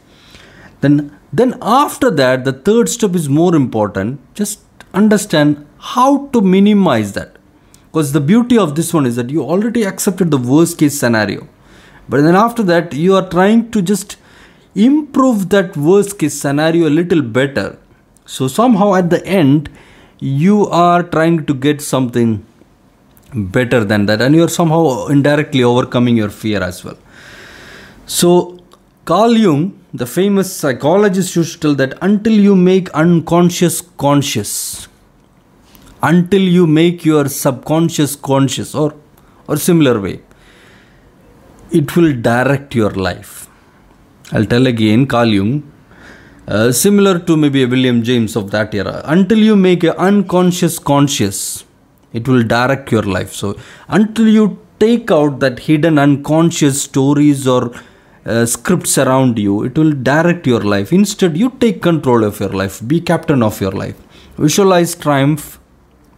[0.80, 4.20] Then then after that the third step is more important.
[4.34, 4.60] Just
[4.92, 7.36] understand how to minimize that.
[7.86, 11.48] Because the beauty of this one is that you already accepted the worst case scenario.
[12.08, 14.16] But then after that you are trying to just
[14.74, 17.78] improve that worst case scenario a little better
[18.26, 19.70] so somehow at the end
[20.18, 22.44] you are trying to get something
[23.34, 26.96] better than that and you are somehow indirectly overcoming your fear as well
[28.06, 28.58] so
[29.04, 34.88] Carl Jung, the famous psychologist, used to tell that until you make unconscious conscious,
[36.02, 38.94] until you make your subconscious conscious, or
[39.46, 40.22] or similar way,
[41.70, 43.43] it will direct your life.
[44.32, 45.72] I'll tell again, Carl Jung,
[46.48, 49.02] uh, similar to maybe a William James of that era.
[49.04, 51.64] Until you make a unconscious conscious,
[52.12, 53.32] it will direct your life.
[53.32, 53.56] So
[53.88, 57.72] until you take out that hidden unconscious stories or
[58.26, 60.92] uh, scripts around you, it will direct your life.
[60.92, 62.86] Instead, you take control of your life.
[62.86, 63.96] Be captain of your life.
[64.38, 65.60] Visualize triumph.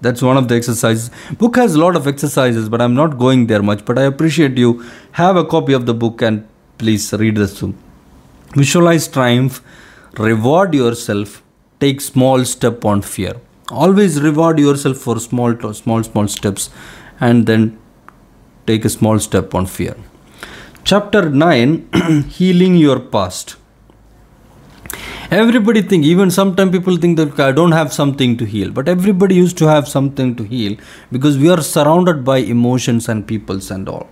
[0.00, 1.10] That's one of the exercises.
[1.38, 3.84] Book has a lot of exercises, but I'm not going there much.
[3.84, 4.84] But I appreciate you.
[5.12, 6.46] Have a copy of the book and
[6.78, 7.74] please read this too.
[8.56, 9.62] Visualize triumph.
[10.18, 11.42] Reward yourself.
[11.78, 13.34] Take small step on fear.
[13.70, 16.70] Always reward yourself for small, small, small steps,
[17.20, 17.78] and then
[18.66, 19.94] take a small step on fear.
[20.84, 23.56] Chapter 9 Healing Your Past.
[25.30, 29.34] Everybody think, even sometimes people think that I don't have something to heal, but everybody
[29.34, 30.76] used to have something to heal
[31.12, 34.08] because we are surrounded by emotions and peoples and all.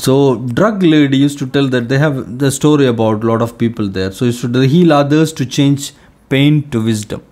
[0.00, 3.58] So, drug lady used to tell that they have the story about a lot of
[3.58, 4.10] people there.
[4.12, 5.92] So, used to heal others to change
[6.30, 7.22] pain to wisdom.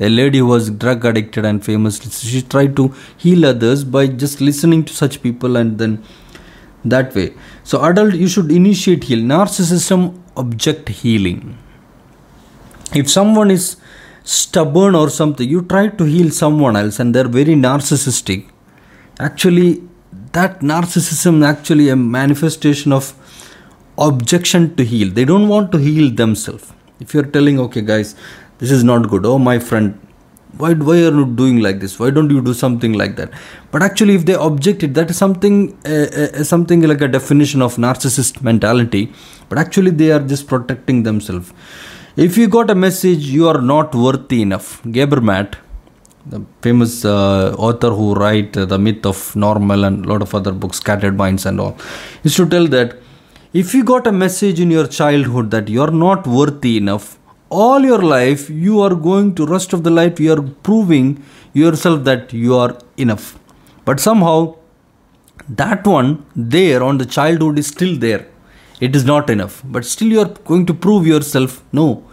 [0.00, 4.40] A lady who was drug addicted and famous, she tried to heal others by just
[4.40, 6.02] listening to such people and then
[6.84, 7.32] that way.
[7.62, 9.20] So, adult, you should initiate heal.
[9.20, 11.56] Narcissism object healing.
[12.92, 13.76] If someone is
[14.24, 18.48] stubborn or something, you try to heal someone else and they're very narcissistic.
[19.20, 19.82] Actually,
[20.38, 23.12] that narcissism is actually a manifestation of
[23.98, 25.10] objection to heal.
[25.10, 26.72] They don't want to heal themselves.
[27.00, 28.14] If you're telling, okay, guys,
[28.58, 29.24] this is not good.
[29.26, 29.98] Oh, my friend,
[30.60, 33.30] why why are you doing like this why don't you do something like that
[33.72, 35.56] but actually if they object it that is something
[35.94, 39.02] uh, uh, something like a definition of narcissist mentality
[39.50, 41.52] but actually they are just protecting themselves
[42.28, 45.56] if you got a message you are not worthy enough Maté,
[46.32, 50.52] the famous uh, author who write the myth of normal and a lot of other
[50.52, 51.76] books scattered minds and all
[52.24, 52.96] used to tell that
[53.52, 57.06] if you got a message in your childhood that you are not worthy enough
[57.48, 62.04] all your life you are going to rest of the life you are proving yourself
[62.04, 63.38] that you are enough.
[63.84, 64.56] But somehow
[65.48, 68.26] that one there on the childhood is still there.
[68.80, 69.62] It is not enough.
[69.64, 72.04] But still you are going to prove yourself no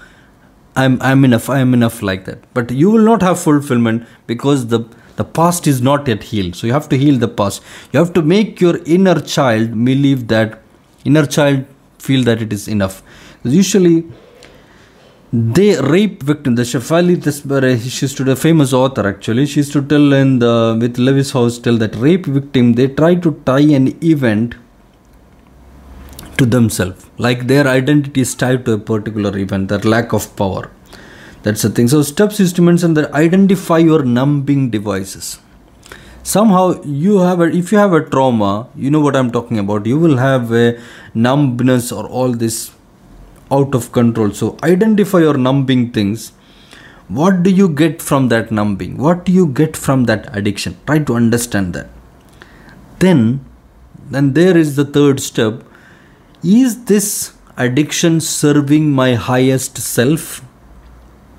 [0.76, 4.68] i'm i'm enough i am enough like that but you will not have fulfillment because
[4.68, 4.80] the
[5.16, 8.14] the past is not yet healed so you have to heal the past you have
[8.14, 10.60] to make your inner child believe that
[11.06, 11.66] inner child
[12.00, 13.04] feel that it is enough
[13.44, 14.04] usually
[15.34, 16.54] they rape victim.
[16.54, 19.48] The Shefali Tsabary, uh, she's to the famous author actually.
[19.48, 23.16] She used to tell in the with Lewis Howes tell that rape victim they try
[23.16, 24.54] to tie an event
[26.38, 29.69] to themselves, like their identity is tied to a particular event.
[29.69, 30.69] their lack of power.
[31.43, 31.88] That's the thing.
[31.88, 35.39] So steps is to mention that identify your numbing devices.
[36.24, 39.86] Somehow you have a if you have a trauma, you know what I'm talking about.
[39.86, 40.80] You will have a
[41.13, 42.72] numbness or all this
[43.52, 44.32] out of control.
[44.32, 46.32] So identify your numbing things.
[47.10, 48.98] What do you get from that numbing?
[48.98, 50.78] What do you get from that addiction?
[50.86, 51.89] Try to understand that.
[53.00, 53.43] Then,
[54.10, 55.63] then there is the third step.
[56.43, 60.39] Is this addiction serving my highest self?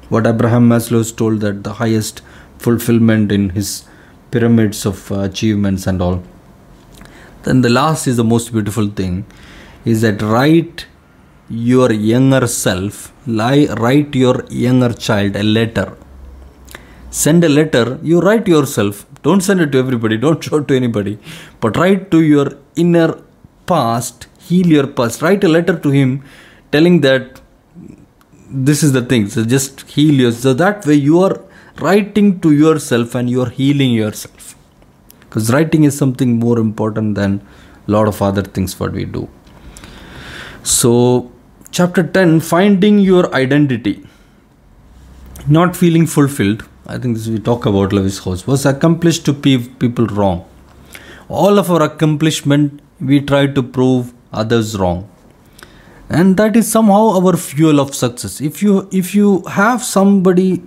[0.09, 2.23] What Abraham Maslow told that the highest
[2.57, 3.85] fulfillment in his
[4.31, 6.23] pyramids of achievements and all.
[7.43, 9.27] Then the last is the most beautiful thing
[9.85, 10.87] is that right
[11.51, 15.99] your younger self, lie, write your younger child a letter.
[17.11, 19.05] Send a letter, you write yourself.
[19.23, 21.19] Don't send it to everybody, don't show it to anybody.
[21.61, 23.21] But write to your inner
[23.67, 25.23] past, heal your past.
[25.23, 26.23] Write a letter to him
[26.73, 27.41] telling that
[28.69, 29.29] this is the thing.
[29.29, 30.43] So just heal yourself.
[30.43, 31.41] So that way you are
[31.81, 34.55] writing to yourself and you are healing yourself.
[35.21, 37.41] Because writing is something more important than
[37.87, 39.29] a lot of other things what we do.
[40.63, 41.31] So
[41.77, 43.95] chapter 10 finding your identity
[45.55, 49.35] not feeling fulfilled i think this we talk about Lewis Howes was accomplished to
[49.81, 50.45] people wrong
[51.29, 55.09] all of our accomplishment we try to prove others wrong.
[56.09, 58.41] And that is somehow our fuel of success.
[58.41, 60.63] If you if you have somebody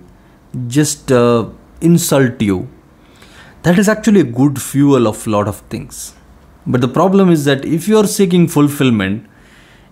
[0.66, 1.48] just uh,
[1.80, 2.68] insult you
[3.62, 6.14] that is actually a good fuel of lot of things.
[6.66, 9.26] But the problem is that if you are seeking fulfillment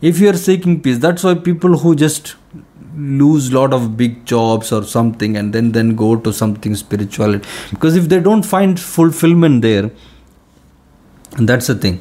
[0.01, 2.35] if you are seeking peace that's why people who just
[2.97, 7.97] lose lot of big jobs or something and then then go to something spiritual because
[7.97, 9.91] if they don't find fulfillment there
[11.39, 12.01] that's the thing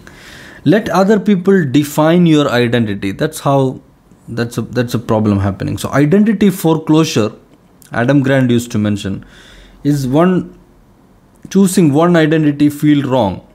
[0.65, 3.11] let other people define your identity.
[3.11, 3.81] That's how
[4.27, 5.77] that's a that's a problem happening.
[5.77, 7.31] So identity foreclosure
[7.91, 9.23] adam grant used to mention
[9.83, 10.57] is one
[11.49, 13.47] choosing one identity feel wrong.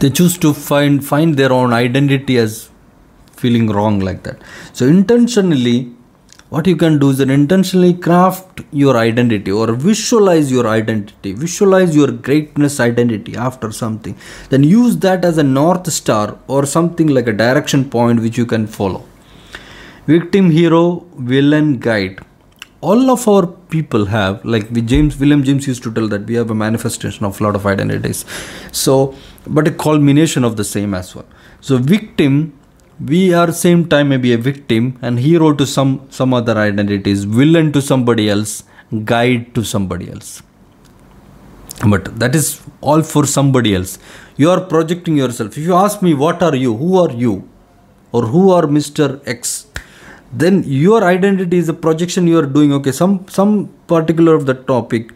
[0.00, 2.70] They choose to find find their own identity as
[3.32, 4.40] feeling wrong like that.
[4.72, 5.93] So intentionally
[6.54, 11.32] what you can do is intentionally craft your identity or visualize your identity.
[11.32, 14.14] Visualize your greatness identity after something.
[14.50, 18.46] Then use that as a north star or something like a direction point which you
[18.46, 19.02] can follow.
[20.06, 22.20] Victim hero villain guide.
[22.80, 26.50] All of our people have like james william james used to tell that we have
[26.50, 28.24] a manifestation of a lot of identities.
[28.70, 29.14] So
[29.46, 31.26] but a culmination of the same as well.
[31.60, 32.52] So victim
[33.00, 37.72] we are same time maybe a victim and hero to some some other identities villain
[37.72, 38.62] to somebody else
[39.04, 40.42] guide to somebody else.
[41.88, 43.98] But that is all for somebody else.
[44.36, 45.58] You are projecting yourself.
[45.58, 46.76] If you ask me what are you?
[46.76, 47.48] Who are you?
[48.12, 49.66] Or who are mr x?
[50.32, 52.72] Then your identity is a projection you are doing.
[52.74, 55.10] Okay some some particular of the topic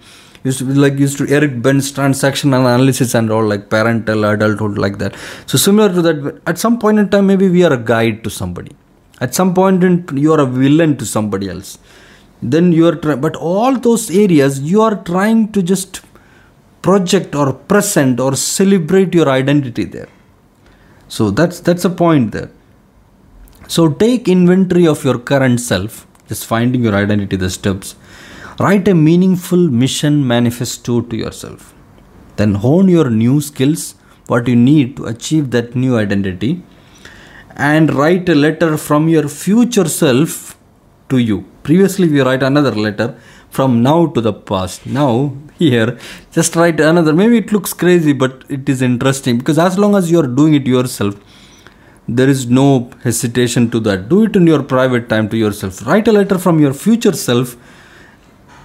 [0.45, 4.78] used to be like used to Eric Berne's transaction analysis and all like parental adulthood
[4.78, 5.14] like that.
[5.47, 8.30] So similar to that, at some point in time, maybe we are a guide to
[8.30, 8.72] somebody.
[9.20, 11.78] At some point in you are a villain to somebody else.
[12.41, 16.03] Then you are, try- but all those areas you are trying to just
[16.82, 20.09] project or present or celebrate your identity there.
[21.09, 22.51] So that's that's a point there.
[23.66, 27.97] So take inventory of your current self, just finding your identity, the steps
[28.61, 31.75] Write a meaningful mission manifesto to yourself.
[32.35, 33.95] Then hone your new skills,
[34.27, 36.65] what you need to achieve that new identity,
[37.55, 40.59] and write a letter from your future self
[41.09, 41.45] to you.
[41.63, 43.17] Previously, we write another letter
[43.49, 44.87] from now to the past.
[44.87, 45.97] Now, here,
[46.33, 47.13] just write another.
[47.13, 50.55] Maybe it looks crazy, but it is interesting because as long as you are doing
[50.55, 51.15] it yourself,
[52.09, 54.09] there is no hesitation to that.
[54.09, 55.87] Do it in your private time to yourself.
[55.87, 57.57] Write a letter from your future self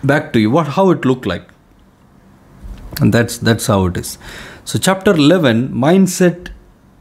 [0.04, 0.52] back to you.
[0.52, 1.50] What how it looked like?
[3.02, 4.18] And that's that's how it is.
[4.66, 6.50] So chapter 11 mindset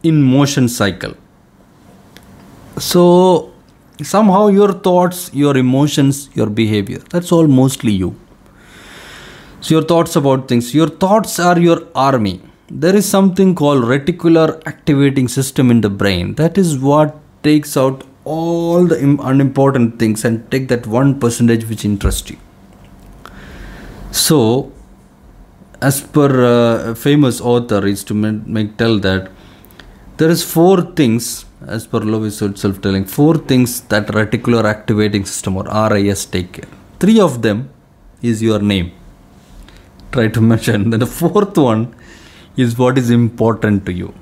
[0.03, 1.15] in motion cycle.
[2.79, 3.53] So
[4.03, 8.17] somehow your thoughts your emotions your behavior that's all mostly you.
[9.61, 10.75] So your thoughts about things.
[10.75, 12.41] Your thoughts are your army.
[12.69, 16.35] There is something called reticular activating system in the brain.
[16.35, 21.85] That is what takes out all the unimportant things and take that one percentage which
[21.85, 22.39] interests you
[24.13, 24.71] so,
[25.81, 29.31] as per uh, famous author, is to make, tell that
[30.19, 35.57] there is four things, as per Lovis itself telling, four things that reticular activating system
[35.57, 36.69] or RAS take care.
[37.01, 37.71] Three of them
[38.21, 38.93] is your name.
[40.13, 40.91] Try to mention.
[40.91, 41.95] Then the fourth one
[42.55, 44.13] is what is important to you.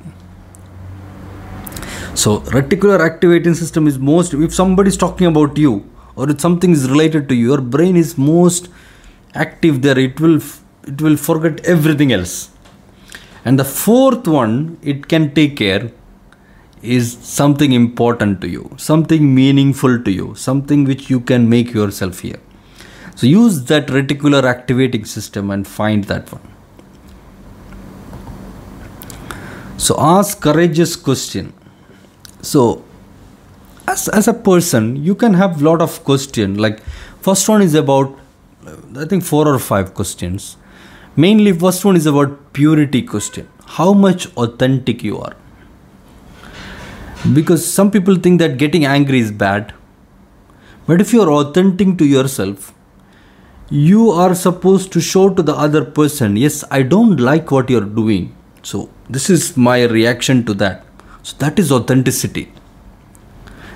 [2.15, 6.71] So reticular activating system is most if somebody is talking about you or if something
[6.71, 8.69] is related to you, your brain is most
[9.35, 10.41] active there it will
[10.85, 12.51] it will forget everything else.
[13.45, 15.91] And the fourth one it can take care
[16.83, 22.21] is something important to you something meaningful to you something which you can make yourself
[22.21, 22.41] here.
[23.15, 26.41] So use that reticular activating system and find that one.
[29.77, 31.53] So ask courageous question.
[32.41, 32.85] So
[33.87, 36.57] as, as a person you can have lot of question.
[36.57, 36.81] Like
[37.21, 38.19] first one is about
[38.67, 40.57] I think four or five questions.
[41.17, 43.49] Mainly, first one is about purity question.
[43.67, 45.37] How much authentic you are.
[47.33, 49.75] Because some people think that getting angry is bad.
[50.87, 52.75] But if you are authentic to yourself,
[53.71, 57.81] you are supposed to show to the other person, yes, I don't like what you're
[57.83, 58.35] doing.
[58.63, 60.85] So, this is my reaction to that.
[61.23, 62.53] So, that is authenticity.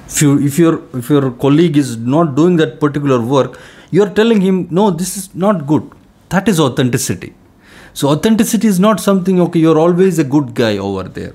[0.07, 3.59] If, you, if, your, if your colleague is not doing that particular work,
[3.95, 5.90] you're telling him no this is not good.
[6.34, 7.32] That is authenticity.
[7.92, 11.34] So authenticity is not something okay you're always a good guy over there.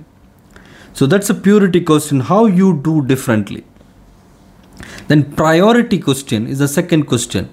[0.93, 3.63] So that's a purity question how you do differently.
[5.07, 7.49] Then priority question is the second question.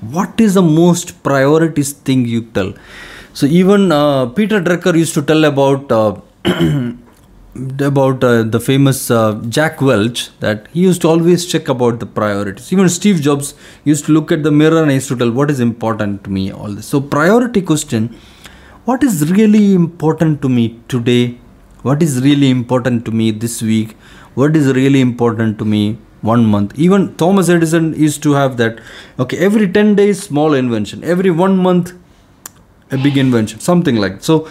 [0.00, 2.72] What is the most priorities thing you tell?
[3.32, 6.20] So even uh, peter drucker used to tell about uh,
[7.80, 12.06] about uh, the famous uh, Jack Welch that he used to always check about the
[12.06, 12.72] priorities.
[12.72, 13.54] Even Steve Jobs
[13.84, 16.30] used to look at the mirror and he used to tell what is important to
[16.30, 16.52] me.
[16.52, 16.86] All this.
[16.86, 18.16] So priority question:
[18.84, 21.38] What is really important to me today?
[21.82, 23.96] What is really important to me this week?
[24.34, 26.78] What is really important to me one month?
[26.78, 28.80] Even Thomas Edison used to have that.
[29.18, 31.04] Okay, every ten days small invention.
[31.04, 31.92] Every one month
[32.90, 33.60] a big invention.
[33.60, 34.48] Something like so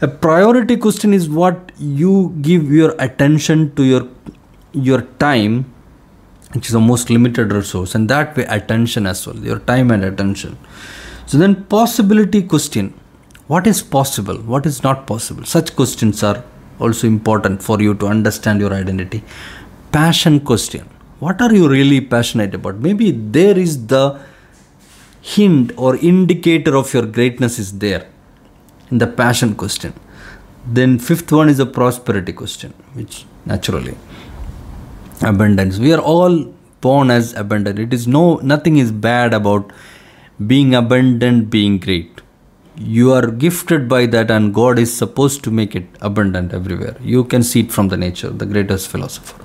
[0.00, 4.06] a priority question is what you give your attention to your
[4.72, 5.64] your time
[6.52, 10.04] which is the most limited resource and that way attention as well your time and
[10.04, 10.56] attention.
[11.26, 12.94] So then possibility question.
[13.48, 14.36] What is possible?
[14.36, 15.44] What is not possible?
[15.44, 16.44] Such questions are
[16.78, 19.24] also important for you to understand your identity.
[19.90, 20.88] Passion question.
[21.18, 22.76] What are you really passionate about?
[22.76, 24.20] Maybe there is the
[25.20, 28.06] hint or indicator of your greatness is there
[28.90, 29.94] in the passion question.
[30.66, 33.96] Then fifth one is a prosperity question, which naturally
[35.22, 35.78] abundance.
[35.78, 36.44] We are all
[36.80, 37.78] born as abundant.
[37.78, 39.72] It is no nothing is bad about
[40.46, 42.20] being abundant, being great.
[42.76, 46.96] You are gifted by that, and God is supposed to make it abundant everywhere.
[47.00, 49.44] You can see it from the nature, the greatest philosopher.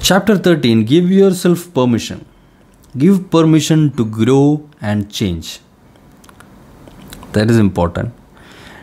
[0.00, 2.26] Chapter 13 Give yourself permission.
[2.96, 5.60] Give permission to grow and change.
[7.36, 8.12] That is important.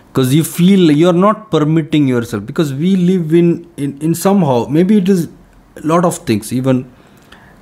[0.08, 3.48] Because you feel you're not permitting yourself because we live in,
[3.84, 5.22] in in somehow maybe it is
[5.82, 6.52] a lot of things.
[6.60, 6.84] Even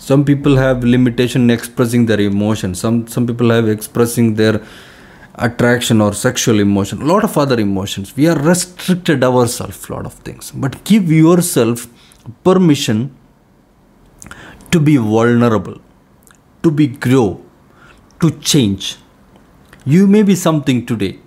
[0.09, 4.61] some people have limitation in expressing their emotion some some people have expressing their
[5.35, 7.01] attraction or sexual emotion.
[7.01, 8.15] A lot of other emotions.
[8.17, 10.51] We are restricted ourselves a lot of things.
[10.51, 11.87] But give yourself
[12.43, 13.15] permission
[14.71, 15.79] to be vulnerable
[16.63, 17.43] to be grow
[18.19, 18.97] to change
[19.85, 21.17] you may be something today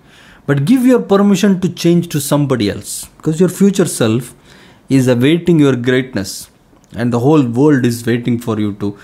[0.45, 4.33] but give your permission to change to somebody else because your future self
[4.87, 6.49] is awaiting your greatness
[6.95, 8.97] and the whole world is waiting for you to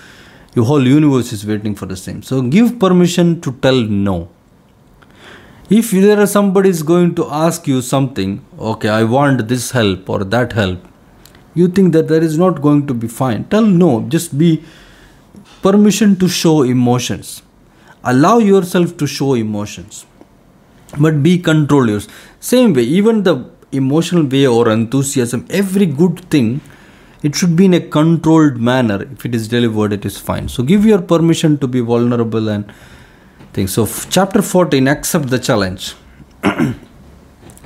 [0.53, 2.21] your whole universe is waiting for the same.
[2.21, 4.29] So give permission to tell no.
[5.69, 10.09] If there is somebody is going to ask you something okay i want this help
[10.09, 10.87] or that help
[11.53, 13.43] you think that that is not going to be fine.
[13.45, 14.01] Tell no.
[14.07, 14.63] Just be
[15.61, 17.41] permission to show emotions
[18.03, 20.05] allow yourself to show emotions
[20.99, 22.07] but be controlled yours.
[22.39, 26.59] Same way even the emotional way or enthusiasm every good thing
[27.23, 29.03] it should be in a controlled manner.
[29.03, 30.49] If it is delivered it is fine.
[30.49, 32.71] So give your permission to be vulnerable and
[33.53, 33.73] things.
[33.73, 35.93] So chapter 14 accept the challenge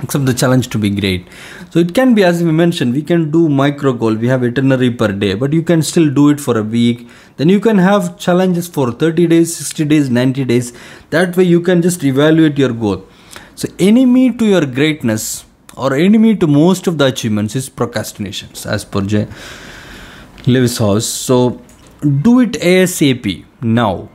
[0.02, 1.26] accept the challenge to be great
[1.70, 4.90] so it can be as we mentioned we can do micro goal we have itinerary
[4.90, 8.18] per day but you can still do it for a week then you can have
[8.18, 10.72] challenges for 30 days 60 days 90 days
[11.10, 13.06] that way you can just evaluate your goal
[13.56, 15.46] so, enemy to your greatness
[15.78, 19.28] or enemy to most of the achievements is procrastinations, as per J.
[20.46, 21.62] Lewis Howes So,
[22.20, 24.10] do it ASAP now.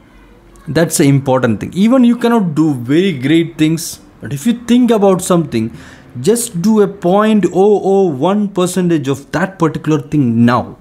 [0.67, 1.73] That's the important thing.
[1.73, 5.75] Even you cannot do very great things, but if you think about something,
[6.21, 10.77] just do a 0.001 percentage of that particular thing now.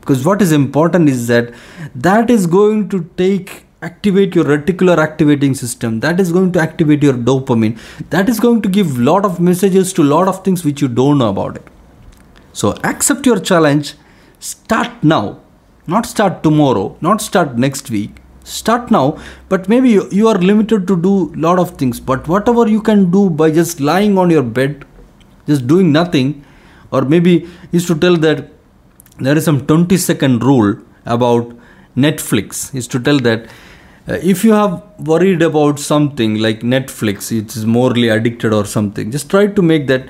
[0.00, 1.52] Because what is important is that
[1.94, 6.00] that is going to take activate your reticular activating system.
[6.00, 7.78] That is going to activate your dopamine.
[8.10, 11.18] That is going to give lot of messages to lot of things which you don't
[11.18, 11.62] know about it.
[12.52, 13.94] So accept your challenge.
[14.40, 15.40] Start now.
[15.86, 16.96] Not start tomorrow.
[17.00, 18.16] Not start next week
[18.48, 19.18] start now
[19.48, 22.00] but maybe you, you are limited to do lot of things.
[22.00, 24.84] But whatever you can do by just lying on your bed
[25.46, 26.44] just doing nothing
[26.90, 28.50] or maybe is to tell that
[29.18, 31.54] there is some 20 second rule about
[31.96, 32.74] netflix.
[32.74, 33.48] Is to tell that
[34.08, 39.10] uh, if you have worried about something like netflix it is morally addicted or something
[39.10, 40.08] just try to make that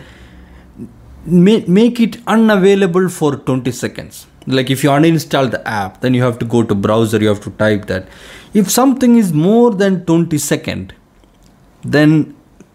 [1.26, 6.38] make it unavailable for 20 seconds like if you uninstall the app then you have
[6.38, 8.08] to go to browser you have to type that.
[8.54, 10.94] If something is more than 20 second
[11.82, 12.34] then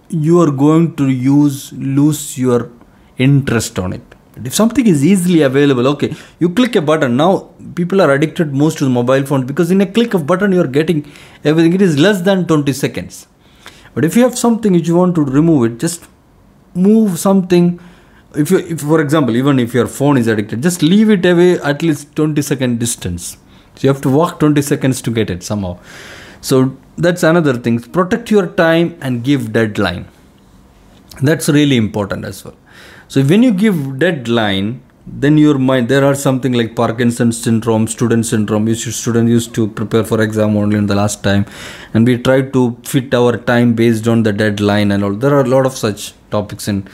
[0.09, 2.69] you are going to use lose your
[3.17, 4.01] interest on it.
[4.35, 7.17] If something is easily available okay you click a button.
[7.17, 10.51] Now people are addicted most to the mobile phone because in a click of button
[10.51, 11.11] you are getting
[11.43, 11.73] everything.
[11.73, 13.27] It is less than 20 seconds.
[13.95, 16.07] But if you have something which you want to remove it just
[16.75, 17.79] move something
[18.35, 21.59] if you if for example even if your phone is addicted just leave it away
[21.59, 23.37] at least 20 second distance.
[23.75, 25.79] So you have to walk 20 seconds to get it somehow.
[26.41, 27.79] So that's another thing.
[27.79, 30.07] Protect your time and give deadline.
[31.21, 32.55] That's really important as well.
[33.07, 38.25] So when you give deadline, then your mind there are something like Parkinson's syndrome, student
[38.25, 38.67] syndrome.
[38.67, 41.45] You student used to prepare for exam only in the last time,
[41.93, 45.13] and we try to fit our time based on the deadline and all.
[45.13, 46.87] There are a lot of such topics in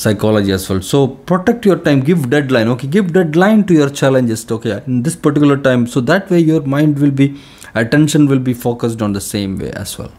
[0.00, 0.80] psychology as well.
[0.80, 2.68] So protect your time, give deadline.
[2.74, 4.50] Okay, give deadline to your challenges.
[4.50, 7.28] Okay, in this particular time, so that way your mind will be
[7.74, 10.12] attention will be focused on the same way as well.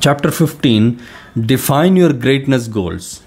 [0.00, 1.00] Chapter 15
[1.46, 3.22] Define your greatness goals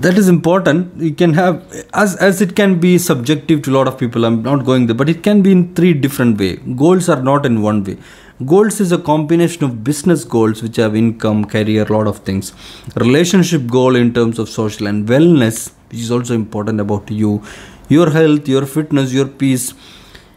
[0.00, 1.00] that is important.
[1.00, 1.54] You can have
[1.94, 4.98] as as it can be subjective to a lot of people i'm not going there
[5.02, 6.56] but it can be in three different way.
[6.82, 7.96] Goals are not in one way.
[8.44, 12.52] Goals is a combination of business goals which have income career lot of things.
[12.96, 17.42] Relationship goal in terms of social and wellness which is also important about you.
[17.88, 19.72] Your health your fitness your peace.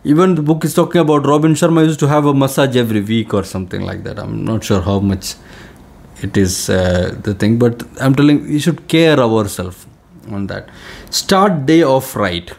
[0.05, 3.33] Even the book is talking about robin sharma used to have a massage every week
[3.33, 4.19] or something like that.
[4.19, 5.35] I'm not sure how much
[6.21, 9.85] it is uh, the thing but i'm telling you should care ourselves
[10.31, 10.69] on that.
[11.09, 12.49] Start day off right.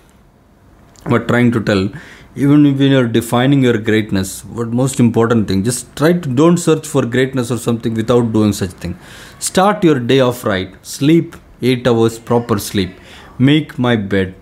[1.05, 1.89] What trying to tell
[2.37, 6.87] even when you're defining your greatness what most important thing just try to don't search
[6.87, 8.99] for greatness or something without doing such thing.
[9.39, 10.75] Start your day off right.
[10.85, 12.91] Sleep 8 hours proper sleep.
[13.39, 14.35] Make my bed.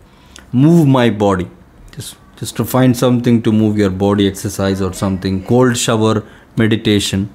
[0.52, 1.48] Move my body.
[1.92, 5.44] Just just to find something to move your body exercise or something.
[5.44, 6.24] Cold shower
[6.56, 7.30] meditation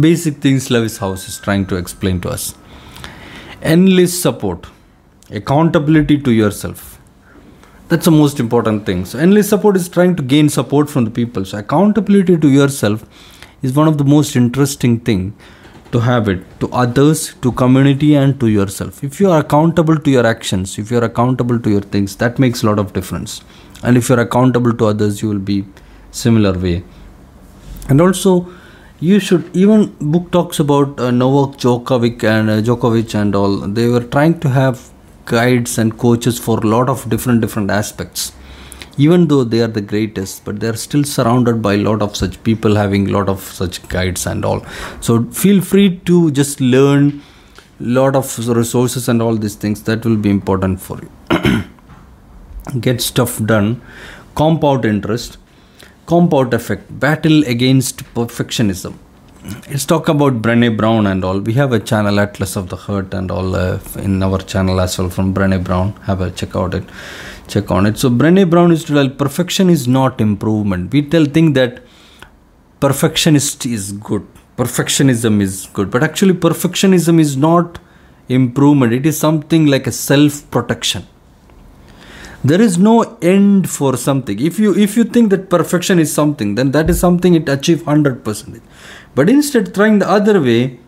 [0.00, 2.54] basic things Lewis Howes is trying to explain to us.
[3.62, 4.66] Endless support
[5.30, 7.00] accountability to yourself.
[7.88, 9.04] That's the most important thing.
[9.04, 11.44] So endless support is trying to gain support from the people.
[11.44, 13.04] So accountability to yourself
[13.62, 15.36] is one of the most interesting thing
[15.92, 19.04] to have it to others to community and to yourself.
[19.04, 22.38] If you are accountable to your actions if you are accountable to your things that
[22.38, 23.42] makes a lot of difference.
[23.82, 25.64] And if you're accountable to others you will be
[26.10, 26.82] similar way.
[27.88, 28.52] And also
[29.08, 29.80] you should even
[30.12, 33.56] book talks about uh, Novak Djokovic and uh, Djokovic and all.
[33.78, 34.90] They were trying to have
[35.26, 38.32] guides and coaches for a lot of different different aspects.
[38.96, 42.16] Even though they are the greatest but they are still surrounded by a lot of
[42.16, 44.64] such people having a lot of such guides and all.
[45.00, 47.22] So feel free to just learn
[47.80, 49.82] lot of resources and all these things.
[49.82, 51.64] That will be important for you.
[52.80, 53.82] Get stuff done.
[54.34, 55.38] Compound interest
[56.06, 58.94] compound effect battle against perfectionism
[59.44, 61.38] let's talk about Brene Brown and all.
[61.40, 64.98] We have a channel, Atlas of the Heart, and all uh, in our channel as
[64.98, 65.92] well from Brene Brown.
[66.04, 66.84] Have a check out it,
[67.46, 67.98] check on it.
[67.98, 70.92] So Brene Brown is to tell perfection is not improvement.
[70.92, 71.82] We tell think that
[72.80, 74.26] perfectionist is good,
[74.56, 77.78] perfectionism is good, but actually perfectionism is not
[78.28, 78.92] improvement.
[78.92, 81.06] It is something like a self protection
[82.44, 84.38] there is no end for something.
[84.38, 87.82] If you if you think that perfection is something then that is something it achieve
[87.84, 88.60] 100%
[89.14, 90.78] but instead trying the other way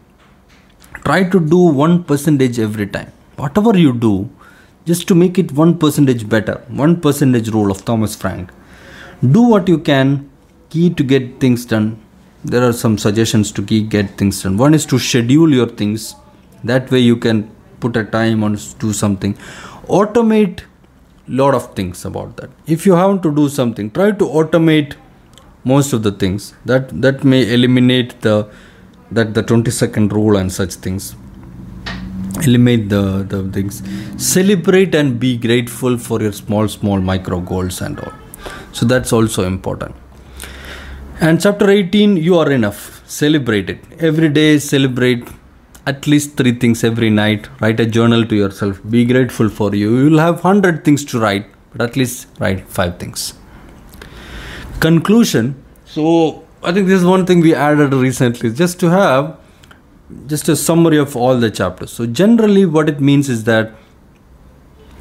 [1.06, 3.10] try to do 1 percentage every time.
[3.36, 4.28] Whatever you do
[4.84, 8.50] just to make it 1 percentage better 1 percentage rule of thomas frank.
[9.38, 10.30] Do what you can
[10.68, 11.98] key to get things done.
[12.44, 14.56] There are some suggestions to key get things done.
[14.58, 16.14] One is to schedule your things.
[16.64, 17.50] That way you can
[17.80, 19.34] put a time on do something.
[19.88, 20.60] Automate
[21.28, 22.50] lot of things about that.
[22.66, 24.94] If you have to do something try to automate
[25.72, 26.54] most of the things.
[26.70, 28.34] That that may eliminate the
[29.18, 31.14] that the 20 second rule and such things.
[32.48, 33.04] Eliminate the
[33.34, 33.82] the things.
[34.32, 38.12] Celebrate and be grateful for your small small micro goals and all.
[38.72, 39.96] So that's also important.
[41.20, 42.84] And chapter 18 you are enough.
[43.06, 43.80] Celebrate it.
[44.10, 45.35] Every day celebrate
[45.86, 47.48] at least three things every night.
[47.60, 48.80] Write a journal to yourself.
[48.90, 49.96] Be grateful for you.
[49.96, 53.34] You will have 100 things to write, but at least write five things.
[54.80, 55.62] Conclusion.
[55.84, 59.38] So, I think this is one thing we added recently just to have
[60.26, 61.92] just a summary of all the chapters.
[61.92, 63.72] So, generally, what it means is that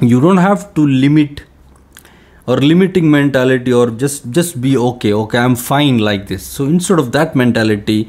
[0.00, 1.42] you don't have to limit
[2.46, 6.98] or limiting mentality or just just be okay okay i'm fine like this so instead
[6.98, 8.08] of that mentality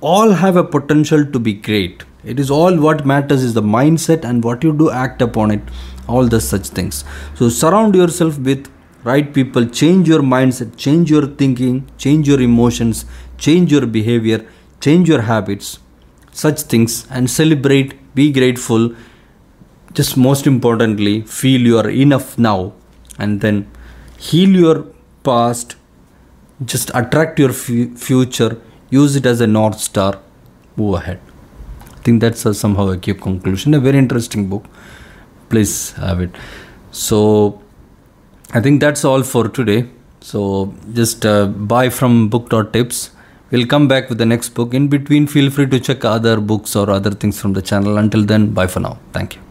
[0.00, 4.24] all have a potential to be great it is all what matters is the mindset
[4.30, 5.62] and what you do act upon it.
[6.06, 7.04] All the such things.
[7.34, 8.70] So surround yourself with
[9.04, 9.66] right people.
[9.66, 10.76] Change your mindset.
[10.76, 11.90] Change your thinking.
[11.96, 13.04] Change your emotions.
[13.38, 14.46] Change your behavior.
[14.80, 15.78] Change your habits.
[16.32, 17.94] Such things and celebrate.
[18.14, 18.94] Be grateful.
[19.92, 22.74] Just most importantly feel you are enough now
[23.18, 23.70] and then
[24.18, 24.86] heal your
[25.24, 25.76] past.
[26.64, 28.60] Just attract your f- future.
[28.90, 30.20] Use it as a north star.
[30.76, 31.27] Move ahead
[32.08, 33.74] think that's a, somehow a key conclusion.
[33.74, 34.64] A very interesting book.
[35.50, 36.30] Please have it.
[36.90, 37.20] So
[38.52, 39.80] I think that's all for today.
[40.20, 43.10] So just uh, buy from book.tips.
[43.50, 44.74] We'll come back with the next book.
[44.74, 47.96] In between, feel free to check other books or other things from the channel.
[48.04, 48.98] Until then, bye for now.
[49.12, 49.47] Thank you.